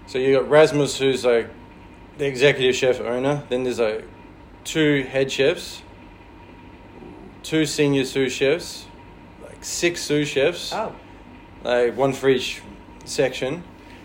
so 0.05 0.19
you 0.19 0.35
got 0.35 0.49
Rasmus, 0.49 0.99
who's 0.99 1.25
like 1.25 1.49
the 2.17 2.27
executive 2.27 2.75
chef 2.75 3.01
owner. 3.01 3.43
Then 3.49 3.63
there's 3.63 3.79
like 3.79 4.07
two 4.63 5.03
head 5.03 5.31
chefs, 5.31 5.81
two 7.41 7.65
senior 7.65 8.05
sous 8.05 8.31
chefs, 8.31 8.85
like 9.43 9.63
six 9.63 10.01
sous 10.01 10.27
chefs. 10.27 10.71
Oh. 10.71 10.95
Like 11.63 11.95
one 11.95 12.13
for 12.13 12.29
each 12.29 12.61
section, 13.05 13.63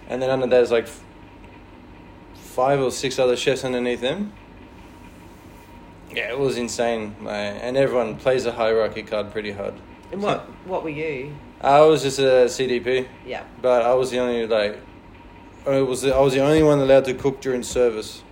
and 0.09 0.21
then 0.23 0.31
under 0.31 0.47
there's 0.47 0.71
like 0.71 0.89
five 2.35 2.81
or 2.81 2.91
six 2.91 3.19
other 3.19 3.37
chefs 3.37 3.65
underneath 3.65 4.01
them. 4.01 4.33
Yeah, 6.15 6.31
it 6.31 6.39
was 6.39 6.57
insane, 6.57 7.15
like, 7.23 7.35
and 7.61 7.77
everyone 7.77 8.17
plays 8.17 8.45
the 8.45 8.53
hierarchy 8.53 9.03
card 9.03 9.33
pretty 9.33 9.53
hard. 9.53 9.75
And 10.13 10.23
what? 10.23 10.41
What 10.67 10.83
were 10.83 10.89
you? 10.91 11.35
I 11.61 11.81
was 11.81 12.03
just 12.03 12.19
a 12.19 12.47
CDP, 12.49 13.07
Yeah. 13.27 13.45
but 13.61 13.83
I 13.83 13.95
was 13.95 14.11
the 14.11 14.19
only 14.21 14.47
like, 14.47 14.79
I 15.67 15.81
was 15.81 16.03
the, 16.03 16.15
I 16.15 16.21
was 16.21 16.33
the 16.33 16.41
only 16.41 16.63
one 16.63 16.79
allowed 16.79 17.05
to 17.07 17.15
cook 17.15 17.41
during 17.41 17.63
service. 17.63 18.23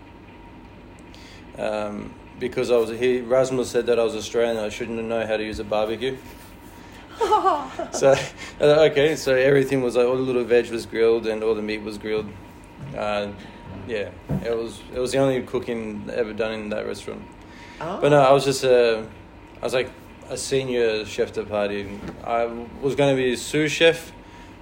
Um, 1.59 2.15
because 2.41 2.71
I 2.71 2.77
was 2.77 2.91
he 2.91 3.21
Rasmus 3.21 3.71
said 3.71 3.87
that 3.87 3.99
I 3.99 4.05
was 4.05 4.15
Australian, 4.15 4.57
I 4.57 4.69
shouldn't 4.69 5.03
know 5.05 5.27
how 5.27 5.37
to 5.37 5.45
use 5.45 5.59
a 5.59 5.65
barbecue. 5.65 6.17
so 7.93 8.15
uh, 8.61 8.65
okay, 8.91 9.17
so 9.17 9.35
everything 9.35 9.83
was 9.83 9.97
like 9.97 10.07
all 10.07 10.17
the 10.17 10.23
little 10.23 10.45
veg 10.45 10.71
was 10.71 10.87
grilled 10.87 11.27
and 11.27 11.43
all 11.43 11.55
the 11.55 11.63
meat 11.63 11.83
was 11.83 11.99
grilled. 11.99 12.27
Uh, 12.97 13.29
yeah, 13.87 14.11
it 14.45 14.57
was 14.57 14.81
it 14.95 14.99
was 14.99 15.13
the 15.13 15.19
only 15.19 15.43
cooking 15.43 16.09
ever 16.13 16.33
done 16.33 16.53
in 16.53 16.69
that 16.71 16.87
restaurant. 16.87 17.23
Oh. 17.81 18.01
But 18.01 18.11
no, 18.11 18.21
I 18.21 18.33
was 18.33 18.45
just 18.45 18.65
a, 18.65 19.07
I 19.61 19.65
was 19.65 19.75
like 19.75 19.91
a 20.31 20.37
senior 20.37 21.05
chef 21.05 21.33
de 21.33 21.45
partie. 21.45 22.01
I 22.25 22.47
was 22.81 22.95
going 22.95 23.15
to 23.15 23.23
be 23.23 23.33
a 23.33 23.37
sous 23.37 23.71
chef, 23.71 24.13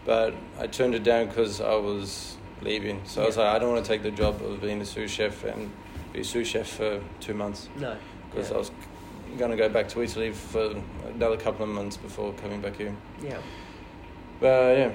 but 0.04 0.34
I 0.58 0.66
turned 0.66 0.94
it 0.94 1.04
down 1.04 1.26
because 1.28 1.60
I 1.60 1.74
was 1.74 2.36
leaving. 2.62 3.00
So 3.04 3.22
I 3.22 3.26
was 3.26 3.36
like, 3.36 3.54
I 3.54 3.58
don't 3.58 3.72
want 3.72 3.84
to 3.84 3.88
take 3.88 4.02
the 4.02 4.10
job 4.10 4.40
of 4.42 4.60
being 4.60 4.80
a 4.80 4.84
sous 4.86 5.10
chef 5.10 5.44
and 5.44 5.70
be 6.12 6.22
sous 6.24 6.46
chef 6.48 6.68
for 6.68 7.00
two 7.20 7.34
months 7.34 7.68
No. 7.76 7.96
because 8.30 8.48
Yeah. 8.50 8.56
I 8.56 8.58
was 8.58 8.70
going 9.38 9.51
to 9.51 9.57
go 9.57 9.68
back 9.68 9.88
to 9.90 10.03
Italy 10.03 10.33
for 10.33 10.75
another 11.14 11.37
couple 11.37 11.64
of 11.64 11.71
months 11.71 11.97
before 11.97 12.33
coming 12.35 12.61
back 12.61 12.77
here. 12.77 12.95
Yeah. 13.23 13.38
But 14.40 14.79
yeah, 14.79 14.92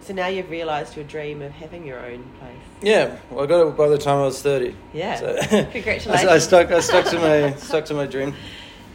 So 0.00 0.12
now 0.14 0.26
you've 0.28 0.50
realised 0.50 0.96
your 0.96 1.04
dream 1.04 1.42
of 1.42 1.52
having 1.52 1.86
your 1.86 1.98
own 1.98 2.24
place. 2.40 2.56
yeah. 2.82 3.16
Well, 3.30 3.44
I 3.44 3.46
got 3.46 3.66
it 3.68 3.76
by 3.76 3.88
the 3.88 3.98
time 3.98 4.18
I 4.18 4.22
was 4.24 4.40
thirty. 4.42 4.74
Yeah. 4.92 5.16
So 5.16 5.36
Congratulations. 5.72 6.08
I, 6.08 6.34
I 6.34 6.38
stuck. 6.38 6.70
I 6.70 6.80
stuck 6.80 7.04
to 7.06 7.18
my 7.18 7.54
stuck 7.56 7.84
to 7.86 7.94
my 7.94 8.06
dream. 8.06 8.34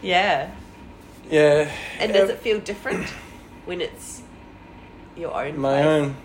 Yeah. 0.02 0.50
Yeah. 1.30 1.72
And 2.00 2.14
does 2.14 2.30
it 2.30 2.40
feel 2.40 2.60
different 2.60 3.06
when 3.66 3.82
it's 3.82 4.24
your 5.16 5.34
own 5.36 5.58
my 5.60 5.74
place? 5.82 5.86
own? 5.86 6.16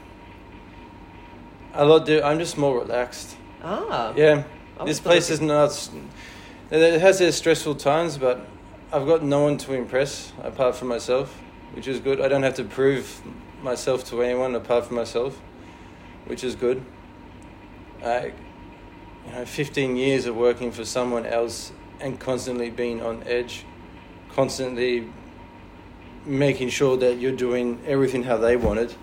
A 1.75 1.85
lot. 1.85 2.07
Do 2.07 2.23
I'm 2.23 2.39
just 2.39 2.57
more 2.57 2.79
relaxed. 2.79 3.37
Ah. 3.63 4.13
Yeah. 4.17 4.45
This 4.87 5.01
place 5.01 5.29
is 5.31 5.41
not. 5.41 5.91
It 6.71 7.01
has 7.01 7.21
its 7.21 7.37
stressful 7.37 7.75
times, 7.75 8.17
but 8.17 8.47
I've 8.91 9.07
got 9.07 9.23
no 9.23 9.43
one 9.43 9.59
to 9.59 9.75
impress 9.75 10.33
apart 10.43 10.75
from 10.77 10.89
myself, 10.89 11.39
which 11.75 11.87
is 11.87 12.01
good. 12.01 12.23
I 12.23 12.29
don't 12.29 12.43
have 12.43 12.55
to 12.55 12.65
prove 12.65 13.21
myself 13.63 14.05
to 14.07 14.23
anyone 14.23 14.55
apart 14.55 14.87
from 14.87 14.97
myself, 14.97 15.39
which 16.25 16.43
is 16.43 16.57
good. 16.57 16.83
I, 18.03 18.33
you 19.27 19.33
know, 19.33 19.45
15 19.45 19.97
years 19.97 20.25
of 20.25 20.37
working 20.37 20.73
for 20.73 20.87
someone 20.87 21.27
else 21.27 21.71
and 22.01 22.19
constantly 22.19 22.71
being 22.71 23.03
on 23.03 23.23
edge, 23.25 23.67
constantly 24.33 25.13
making 26.25 26.71
sure 26.71 26.97
that 26.97 27.19
you're 27.19 27.37
doing 27.37 27.79
everything 27.87 28.23
how 28.23 28.39
they 28.39 28.57
want 28.57 28.79
it. 28.79 28.97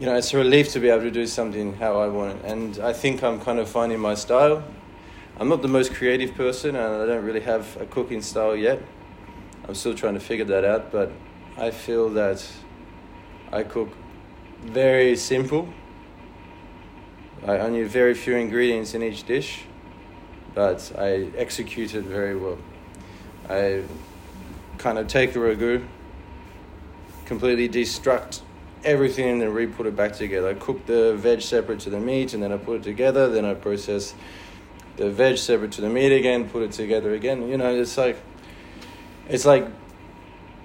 You 0.00 0.06
know, 0.06 0.16
it's 0.16 0.32
a 0.32 0.38
relief 0.38 0.72
to 0.72 0.80
be 0.80 0.88
able 0.88 1.02
to 1.02 1.10
do 1.10 1.26
something 1.26 1.74
how 1.74 2.00
I 2.00 2.08
want 2.08 2.38
it, 2.38 2.44
and 2.46 2.78
I 2.78 2.94
think 2.94 3.22
I'm 3.22 3.38
kind 3.38 3.58
of 3.58 3.68
finding 3.68 4.00
my 4.00 4.14
style. 4.14 4.64
I'm 5.40 5.48
not 5.48 5.62
the 5.62 5.68
most 5.68 5.94
creative 5.94 6.34
person, 6.34 6.76
and 6.76 7.02
I 7.02 7.06
don't 7.06 7.24
really 7.24 7.40
have 7.40 7.80
a 7.80 7.86
cooking 7.86 8.20
style 8.20 8.54
yet. 8.54 8.78
I'm 9.66 9.74
still 9.74 9.94
trying 9.94 10.12
to 10.12 10.20
figure 10.20 10.44
that 10.44 10.66
out, 10.66 10.92
but 10.92 11.10
I 11.56 11.70
feel 11.70 12.10
that 12.10 12.46
I 13.50 13.62
cook 13.62 13.88
very 14.60 15.16
simple. 15.16 15.66
I 17.46 17.56
only 17.56 17.80
have 17.80 17.90
very 17.90 18.12
few 18.12 18.36
ingredients 18.36 18.92
in 18.92 19.02
each 19.02 19.24
dish, 19.24 19.64
but 20.54 20.92
I 20.98 21.30
execute 21.38 21.94
it 21.94 22.04
very 22.04 22.36
well. 22.36 22.58
I 23.48 23.84
kind 24.76 24.98
of 24.98 25.08
take 25.08 25.32
the 25.32 25.38
ragu, 25.38 25.86
completely 27.24 27.66
destruct 27.66 28.42
everything 28.84 29.30
and 29.30 29.40
then 29.40 29.54
re-put 29.54 29.86
it 29.86 29.96
back 29.96 30.12
together. 30.12 30.50
I 30.50 30.54
cook 30.54 30.84
the 30.84 31.14
veg 31.16 31.40
separate 31.40 31.80
to 31.80 31.90
the 31.90 31.98
meat 31.98 32.34
and 32.34 32.42
then 32.42 32.52
I 32.52 32.58
put 32.58 32.80
it 32.80 32.82
together. 32.82 33.30
Then 33.30 33.46
I 33.46 33.54
process 33.54 34.12
the 35.00 35.08
veg 35.10 35.38
separate 35.38 35.72
to 35.72 35.80
the 35.80 35.88
meat 35.88 36.12
again, 36.12 36.46
put 36.46 36.62
it 36.62 36.72
together 36.72 37.14
again. 37.14 37.48
You 37.48 37.56
know, 37.56 37.74
it's 37.74 37.96
like 37.96 38.18
it's 39.30 39.46
like 39.46 39.66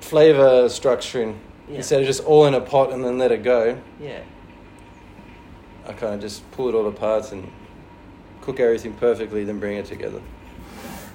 flavor 0.02 0.66
structuring 0.68 1.36
Yeah. 1.70 1.78
instead 1.78 2.02
of 2.02 2.06
just 2.08 2.22
all 2.26 2.46
in 2.46 2.54
a 2.54 2.60
pot 2.60 2.92
and 2.92 3.04
then 3.04 3.18
let 3.18 3.32
it 3.32 3.44
go. 3.44 3.78
Yeah. 4.00 4.20
I 5.88 5.94
kind 5.94 6.16
of 6.16 6.20
just 6.20 6.50
pull 6.52 6.68
it 6.68 6.76
all 6.76 6.88
apart 6.88 7.32
and 7.32 7.50
cook 8.42 8.60
everything 8.60 8.94
perfectly, 8.96 9.46
then 9.46 9.58
bring 9.60 9.78
it 9.78 9.86
together. 9.86 10.22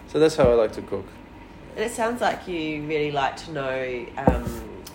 So 0.09 0.18
that's 0.18 0.37
how 0.37 0.50
I 0.50 0.54
like 0.54 0.72
to 0.72 0.83
cook. 0.83 1.04
And 1.76 1.85
it 1.85 1.92
sounds 1.92 2.20
like 2.22 2.48
you 2.48 2.83
really 2.87 3.12
like 3.12 3.37
to 3.44 3.52
know, 3.52 4.06
um, 4.16 4.44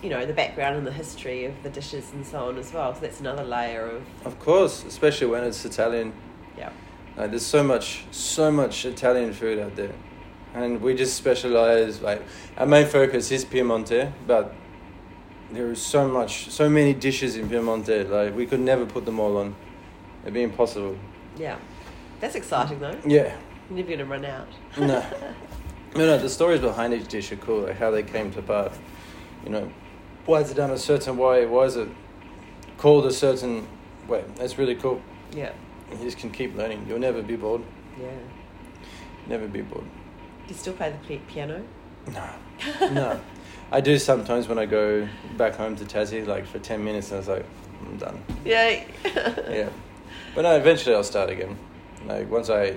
you 0.02 0.10
know, 0.10 0.26
the 0.26 0.32
background 0.32 0.76
and 0.76 0.86
the 0.86 0.92
history 0.92 1.44
of 1.44 1.54
the 1.62 1.70
dishes 1.70 2.10
and 2.12 2.26
so 2.26 2.48
on 2.48 2.58
as 2.58 2.72
well. 2.72 2.92
So 2.92 3.00
that's 3.02 3.20
another 3.20 3.44
layer 3.44 3.86
of 3.86 4.02
Of 4.24 4.38
course, 4.40 4.84
especially 4.84 5.28
when 5.28 5.44
it's 5.44 5.64
Italian. 5.64 6.12
yeah, 6.58 6.70
Like, 7.16 7.30
there's 7.30 7.46
so 7.46 7.62
much, 7.62 8.04
so 8.10 8.50
much 8.50 8.84
Italian 8.84 9.32
food 9.32 9.58
out 9.58 9.74
there, 9.76 9.92
and 10.54 10.80
we 10.82 10.94
just 10.94 11.14
specialize. 11.16 12.00
Like 12.02 12.22
our 12.56 12.66
main 12.66 12.86
focus 12.86 13.30
is 13.30 13.44
Piemonte, 13.44 14.12
but 14.26 14.54
there 15.50 15.70
is 15.72 15.80
so 15.80 16.06
much, 16.08 16.50
so 16.50 16.68
many 16.68 16.92
dishes 16.92 17.36
in 17.36 17.48
Piemonte. 17.48 18.08
Like 18.10 18.36
we 18.36 18.46
could 18.46 18.60
never 18.60 18.84
put 18.84 19.04
them 19.06 19.18
all 19.18 19.36
on. 19.38 19.54
It'd 20.22 20.34
be 20.34 20.42
impossible. 20.42 20.96
yeah. 21.36 21.56
That's 22.18 22.34
exciting 22.34 22.80
though. 22.80 22.98
Yeah, 23.06 23.36
You're 23.68 23.76
never 23.76 23.88
going 23.88 23.98
to 23.98 24.04
run 24.06 24.24
out. 24.24 24.48
no, 24.78 24.86
no, 25.94 26.06
no. 26.06 26.18
The 26.18 26.30
stories 26.30 26.60
behind 26.60 26.94
each 26.94 27.08
dish 27.08 27.30
are 27.30 27.36
cool. 27.36 27.62
Like 27.64 27.76
how 27.76 27.90
they 27.90 28.02
came 28.02 28.30
to 28.32 28.40
part. 28.42 28.72
You 29.44 29.50
know, 29.50 29.72
why 30.24 30.40
is 30.40 30.50
it 30.50 30.54
done 30.54 30.70
a 30.70 30.78
certain 30.78 31.18
way? 31.18 31.44
Why 31.44 31.64
is 31.64 31.76
it 31.76 31.88
called 32.78 33.04
a 33.04 33.12
certain 33.12 33.68
way? 34.08 34.24
That's 34.36 34.56
really 34.56 34.76
cool. 34.76 35.02
Yeah, 35.32 35.52
You 35.90 35.98
just 35.98 36.18
can 36.18 36.30
keep 36.30 36.56
learning. 36.56 36.86
You'll 36.88 36.98
never 36.98 37.22
be 37.22 37.36
bored. 37.36 37.62
yeah. 38.00 38.10
Never 39.28 39.48
be 39.48 39.62
bored. 39.62 39.84
Do 39.84 40.48
you 40.48 40.54
still 40.54 40.72
play 40.74 40.94
the 41.08 41.16
piano? 41.26 41.64
No, 42.12 42.28
no. 42.92 43.20
I 43.72 43.80
do 43.80 43.98
sometimes 43.98 44.46
when 44.46 44.58
I 44.58 44.66
go 44.66 45.08
back 45.36 45.56
home 45.56 45.74
to 45.76 45.84
Tassie, 45.84 46.24
like 46.24 46.46
for 46.46 46.60
10 46.60 46.84
minutes, 46.84 47.08
and 47.10 47.16
I 47.16 47.18
was 47.18 47.28
like, 47.28 47.46
I'm 47.84 47.96
done. 47.96 48.22
Yay. 48.44 48.86
Yeah. 49.04 49.68
But 50.34 50.42
no, 50.42 50.56
eventually 50.56 50.94
I'll 50.94 51.02
start 51.02 51.30
again. 51.30 51.58
Like, 52.06 52.30
once 52.30 52.50
I 52.50 52.76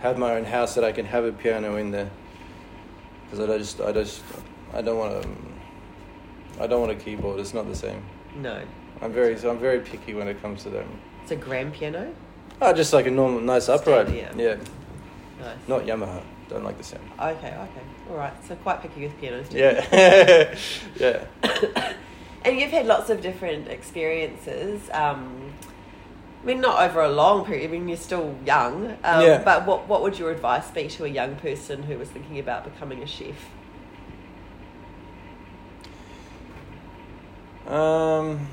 have 0.00 0.18
my 0.18 0.34
own 0.36 0.44
house 0.44 0.74
that 0.76 0.84
I 0.84 0.92
can 0.92 1.06
have 1.06 1.24
a 1.24 1.32
piano 1.32 1.76
in 1.76 1.90
there. 1.90 2.10
Because 3.30 3.48
I 3.48 3.58
just, 3.58 3.80
I 3.80 3.90
just, 3.90 4.22
I 4.72 4.82
don't 4.82 4.98
want 4.98 5.22
to, 5.22 5.28
I 6.62 6.66
don't 6.68 6.80
want 6.80 6.92
a 6.92 7.02
keyboard. 7.02 7.40
It's 7.40 7.54
not 7.54 7.66
the 7.66 7.74
same. 7.74 8.02
No. 8.36 8.62
I'm 9.00 9.12
very, 9.12 9.36
so 9.38 9.50
I'm 9.50 9.58
very 9.58 9.80
picky 9.80 10.14
when 10.14 10.28
it 10.28 10.40
comes 10.40 10.62
to 10.64 10.70
them. 10.70 10.86
It's 11.24 11.30
a 11.32 11.36
grand 11.36 11.72
piano. 11.72 12.14
Oh, 12.60 12.74
just 12.74 12.92
like 12.92 13.06
a 13.06 13.10
normal, 13.10 13.40
nice 13.40 13.70
upright. 13.70 14.08
Standard, 14.08 14.38
yeah. 14.38 14.56
Nice. 15.40 15.56
Not 15.66 15.86
Yamaha. 15.86 16.22
Don't 16.50 16.62
like 16.64 16.76
the 16.76 16.84
sound. 16.84 17.10
Okay, 17.18 17.48
okay. 17.48 17.80
All 18.10 18.16
right. 18.16 18.32
So 18.46 18.54
quite 18.56 18.82
picky 18.82 19.04
with 19.04 19.18
pianos. 19.18 19.48
too. 19.48 19.56
Yeah. 19.56 20.54
yeah. 21.42 21.92
And 22.44 22.60
you've 22.60 22.72
had 22.72 22.84
lots 22.84 23.08
of 23.08 23.22
different 23.22 23.68
experiences. 23.68 24.82
Um, 24.92 25.54
I 26.42 26.44
mean, 26.46 26.60
not 26.60 26.82
over 26.82 27.00
a 27.00 27.08
long 27.08 27.46
period. 27.46 27.70
I 27.70 27.72
mean, 27.72 27.88
you're 27.88 27.96
still 27.96 28.36
young. 28.44 28.98
Um, 29.02 29.24
Yeah. 29.24 29.42
But 29.42 29.64
what 29.64 29.88
what 29.88 30.02
would 30.02 30.18
your 30.18 30.30
advice 30.30 30.70
be 30.70 30.88
to 30.88 31.06
a 31.06 31.08
young 31.08 31.36
person 31.36 31.84
who 31.84 31.96
was 31.96 32.10
thinking 32.10 32.38
about 32.38 32.64
becoming 32.64 33.02
a 33.02 33.06
chef? 33.06 33.48
Um, 37.66 38.46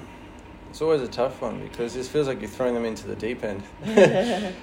it's 0.71 0.81
always 0.81 1.01
a 1.01 1.07
tough 1.07 1.41
one 1.41 1.59
because 1.59 1.97
it 1.97 2.05
feels 2.05 2.27
like 2.27 2.39
you're 2.39 2.49
throwing 2.49 2.73
them 2.73 2.85
into 2.85 3.05
the 3.05 3.15
deep 3.17 3.43
end. 3.43 3.61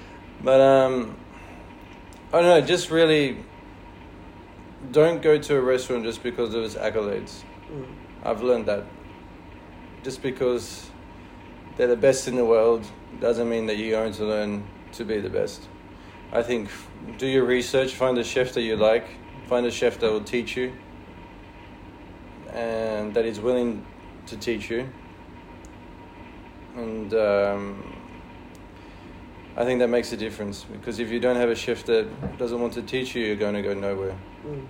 but 0.43 0.61
um, 0.61 1.15
I 2.33 2.41
don't 2.41 2.49
know. 2.49 2.67
Just 2.67 2.91
really 2.91 3.37
don't 4.91 5.21
go 5.21 5.37
to 5.37 5.57
a 5.57 5.61
restaurant 5.61 6.05
just 6.05 6.23
because 6.23 6.55
of 6.55 6.65
its 6.65 6.77
accolades. 6.77 7.43
Mm. 7.71 7.87
I've 8.25 8.43
learned 8.43 8.65
that. 8.67 8.85
Just 10.03 10.23
because 10.23 10.91
they're 11.77 11.89
the 11.89 11.97
best 11.97 12.27
in 12.27 12.37
the 12.37 12.45
world 12.45 12.87
doesn't 13.21 13.47
mean 13.47 13.67
that 13.67 13.77
you're 13.77 14.01
going 14.01 14.15
to 14.15 14.25
learn 14.25 14.67
to 14.93 15.05
be 15.05 15.21
the 15.21 15.29
best. 15.29 15.69
I 16.33 16.43
think 16.43 16.71
do 17.19 17.27
your 17.27 17.45
research, 17.45 17.93
find 17.93 18.17
a 18.17 18.25
chef 18.25 18.55
that 18.55 18.63
you 18.63 18.77
like, 18.77 19.07
find 19.47 19.67
a 19.67 19.71
chef 19.71 19.99
that 19.99 20.11
will 20.11 20.25
teach 20.25 20.57
you, 20.57 20.73
and 22.55 23.13
that 23.13 23.27
is 23.27 23.41
willing 23.41 23.85
to 24.27 24.39
teach 24.39 24.71
you. 24.71 24.89
And 26.77 27.13
um, 27.15 27.97
I 29.57 29.65
think 29.65 29.81
that 29.81 29.89
makes 29.89 30.13
a 30.13 30.17
difference 30.17 30.65
because 30.65 30.99
if 30.99 31.11
you 31.11 31.19
don't 31.19 31.37
have 31.37 31.49
a 31.49 31.57
chef 31.57 31.85
that 31.85 32.39
doesn't 32.39 32.61
want 32.61 32.75
to 32.75 32.83
teach 32.83 33.15
you, 33.15 33.25
you're 33.25 33.37
going 33.37 33.55
to 33.55 33.63
go 33.63 33.75
nowhere. 33.75 34.17
Mm. 34.47 34.67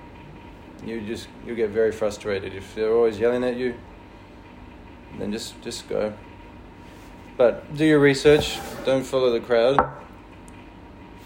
you 0.87 1.01
just 1.03 1.29
you 1.47 1.55
get 1.55 1.71
very 1.71 1.93
frustrated. 1.93 2.55
If 2.55 2.75
they're 2.75 2.93
always 2.93 3.19
yelling 3.19 3.45
at 3.45 3.57
you 3.57 3.75
then 5.19 5.33
just 5.33 5.61
just 5.63 5.89
go. 5.89 6.13
But 7.37 7.77
do 7.77 7.85
your 7.85 8.01
research. 8.01 8.59
Don't 8.85 9.05
follow 9.05 9.31
the 9.31 9.41
crowd. 9.41 9.79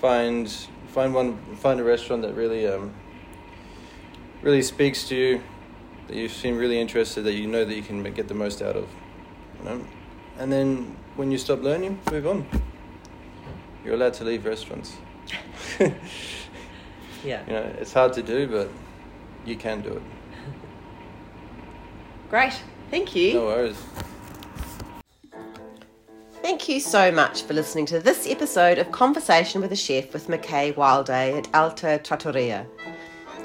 Find 0.01 0.51
find 0.89 1.15
one 1.15 1.39
find 1.57 1.81
a 1.81 1.85
restaurant 1.85 2.23
that 2.23 2.35
really 2.35 2.67
um 2.67 2.95
really 4.43 4.63
speaks 4.63 5.09
to 5.09 5.17
you 5.17 5.43
that 6.09 6.17
you 6.17 6.29
seem 6.29 6.59
really 6.59 6.81
interested 6.81 7.23
that 7.23 7.35
you 7.35 7.47
know 7.47 7.65
that 7.65 7.75
you 7.75 7.83
can 7.83 8.03
get 8.13 8.29
the 8.29 8.35
most 8.35 8.61
out 8.61 8.77
of 8.77 8.89
you 9.59 9.65
know 9.65 9.87
and 10.39 10.53
then 10.53 10.97
when 11.17 11.31
you 11.31 11.39
stop 11.39 11.63
learning 11.63 11.99
move 12.11 12.27
on 12.27 12.47
you're 13.85 13.95
allowed 13.95 14.15
to 14.15 14.25
leave 14.25 14.45
restaurants 14.45 14.97
Yeah. 17.25 17.45
you 17.47 17.53
know 17.53 17.73
it's 17.79 17.93
hard 17.93 18.13
to 18.15 18.23
do 18.23 18.49
but 18.49 18.69
you 19.45 19.57
can 19.57 19.81
do 19.81 19.93
it 19.95 20.03
Great. 22.31 22.61
Thank 22.91 23.15
you. 23.15 23.35
no 23.35 23.45
worries 23.47 23.77
Thank 26.43 26.69
you 26.69 26.81
so 26.81 27.13
much 27.13 27.43
for 27.43 27.55
listening 27.55 27.87
to 27.87 28.01
this 28.01 28.27
episode 28.29 28.79
of 28.79 28.91
Conversation 28.91 29.61
with 29.61 29.71
a 29.73 29.77
Chef 29.77 30.13
with 30.13 30.27
McKay 30.27 30.75
Wilday 30.75 31.39
at 31.39 31.49
Alta 31.55 32.01
Trattoria. 32.03 32.67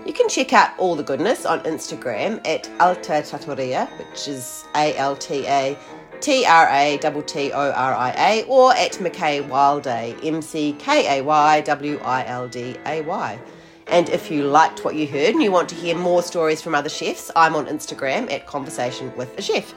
You 0.04 0.13
can 0.13 0.28
check 0.28 0.52
out 0.52 0.71
all 0.80 0.95
the 0.95 1.04
goodness 1.04 1.45
on 1.45 1.60
Instagram 1.62 2.45
at 2.47 2.67
Alta 2.80 3.23
Trattoria, 3.28 3.86
which 4.00 4.28
is 4.28 4.65
A 4.76 4.97
L 4.97 5.15
T 5.15 5.45
A 5.45 5.78
T 6.21 6.45
R 6.45 6.67
A 6.69 6.97
T 6.97 7.21
T 7.25 7.51
O 7.51 7.71
R 7.71 7.93
I 7.93 8.13
A, 8.17 8.45
or 8.47 8.73
at 8.75 8.93
McKay 8.93 9.47
Wilday, 9.47 10.17
M 10.23 10.41
C 10.41 10.75
K 10.80 11.19
A 11.19 11.23
Y 11.23 11.62
W 11.62 11.99
I 12.03 12.25
L 12.25 12.47
D 12.47 12.77
A 12.86 13.01
Y. 13.01 13.39
And 13.88 14.10
if 14.10 14.30
you 14.30 14.43
liked 14.43 14.84
what 14.84 14.95
you 14.95 15.08
heard 15.08 15.34
and 15.34 15.41
you 15.41 15.51
want 15.51 15.69
to 15.69 15.75
hear 15.75 15.95
more 15.95 16.21
stories 16.21 16.62
from 16.62 16.75
other 16.75 16.89
chefs, 16.89 17.32
I'm 17.36 17.56
on 17.56 17.67
Instagram 17.67 18.30
at 18.32 18.45
Conversation 18.45 19.15
with 19.15 19.36
a 19.38 19.41
Chef. 19.41 19.73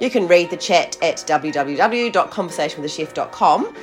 You 0.00 0.08
can 0.08 0.28
read 0.28 0.50
the 0.50 0.56
chat 0.56 0.96
at 1.02 1.16
www.conversationwithachef.com 1.18 3.76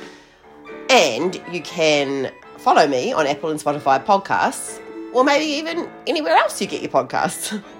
and 0.90 1.42
you 1.52 1.62
can 1.62 2.32
follow 2.56 2.88
me 2.88 3.12
on 3.12 3.26
Apple 3.26 3.50
and 3.50 3.60
Spotify 3.60 4.02
podcasts 4.04 4.80
or 5.12 5.22
maybe 5.22 5.44
even 5.44 5.88
anywhere 6.06 6.34
else 6.34 6.58
you 6.60 6.66
get 6.66 6.82
your 6.82 6.90
podcasts. 6.90 7.62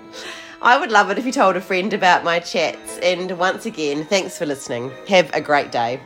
I 0.60 0.78
would 0.78 0.90
love 0.90 1.10
it 1.10 1.18
if 1.18 1.24
you 1.24 1.30
told 1.30 1.56
a 1.56 1.60
friend 1.60 1.92
about 1.92 2.24
my 2.24 2.40
chats. 2.40 2.98
And 2.98 3.38
once 3.38 3.64
again, 3.64 4.04
thanks 4.04 4.36
for 4.36 4.44
listening. 4.44 4.90
Have 5.06 5.30
a 5.32 5.40
great 5.40 5.70
day. 5.70 6.00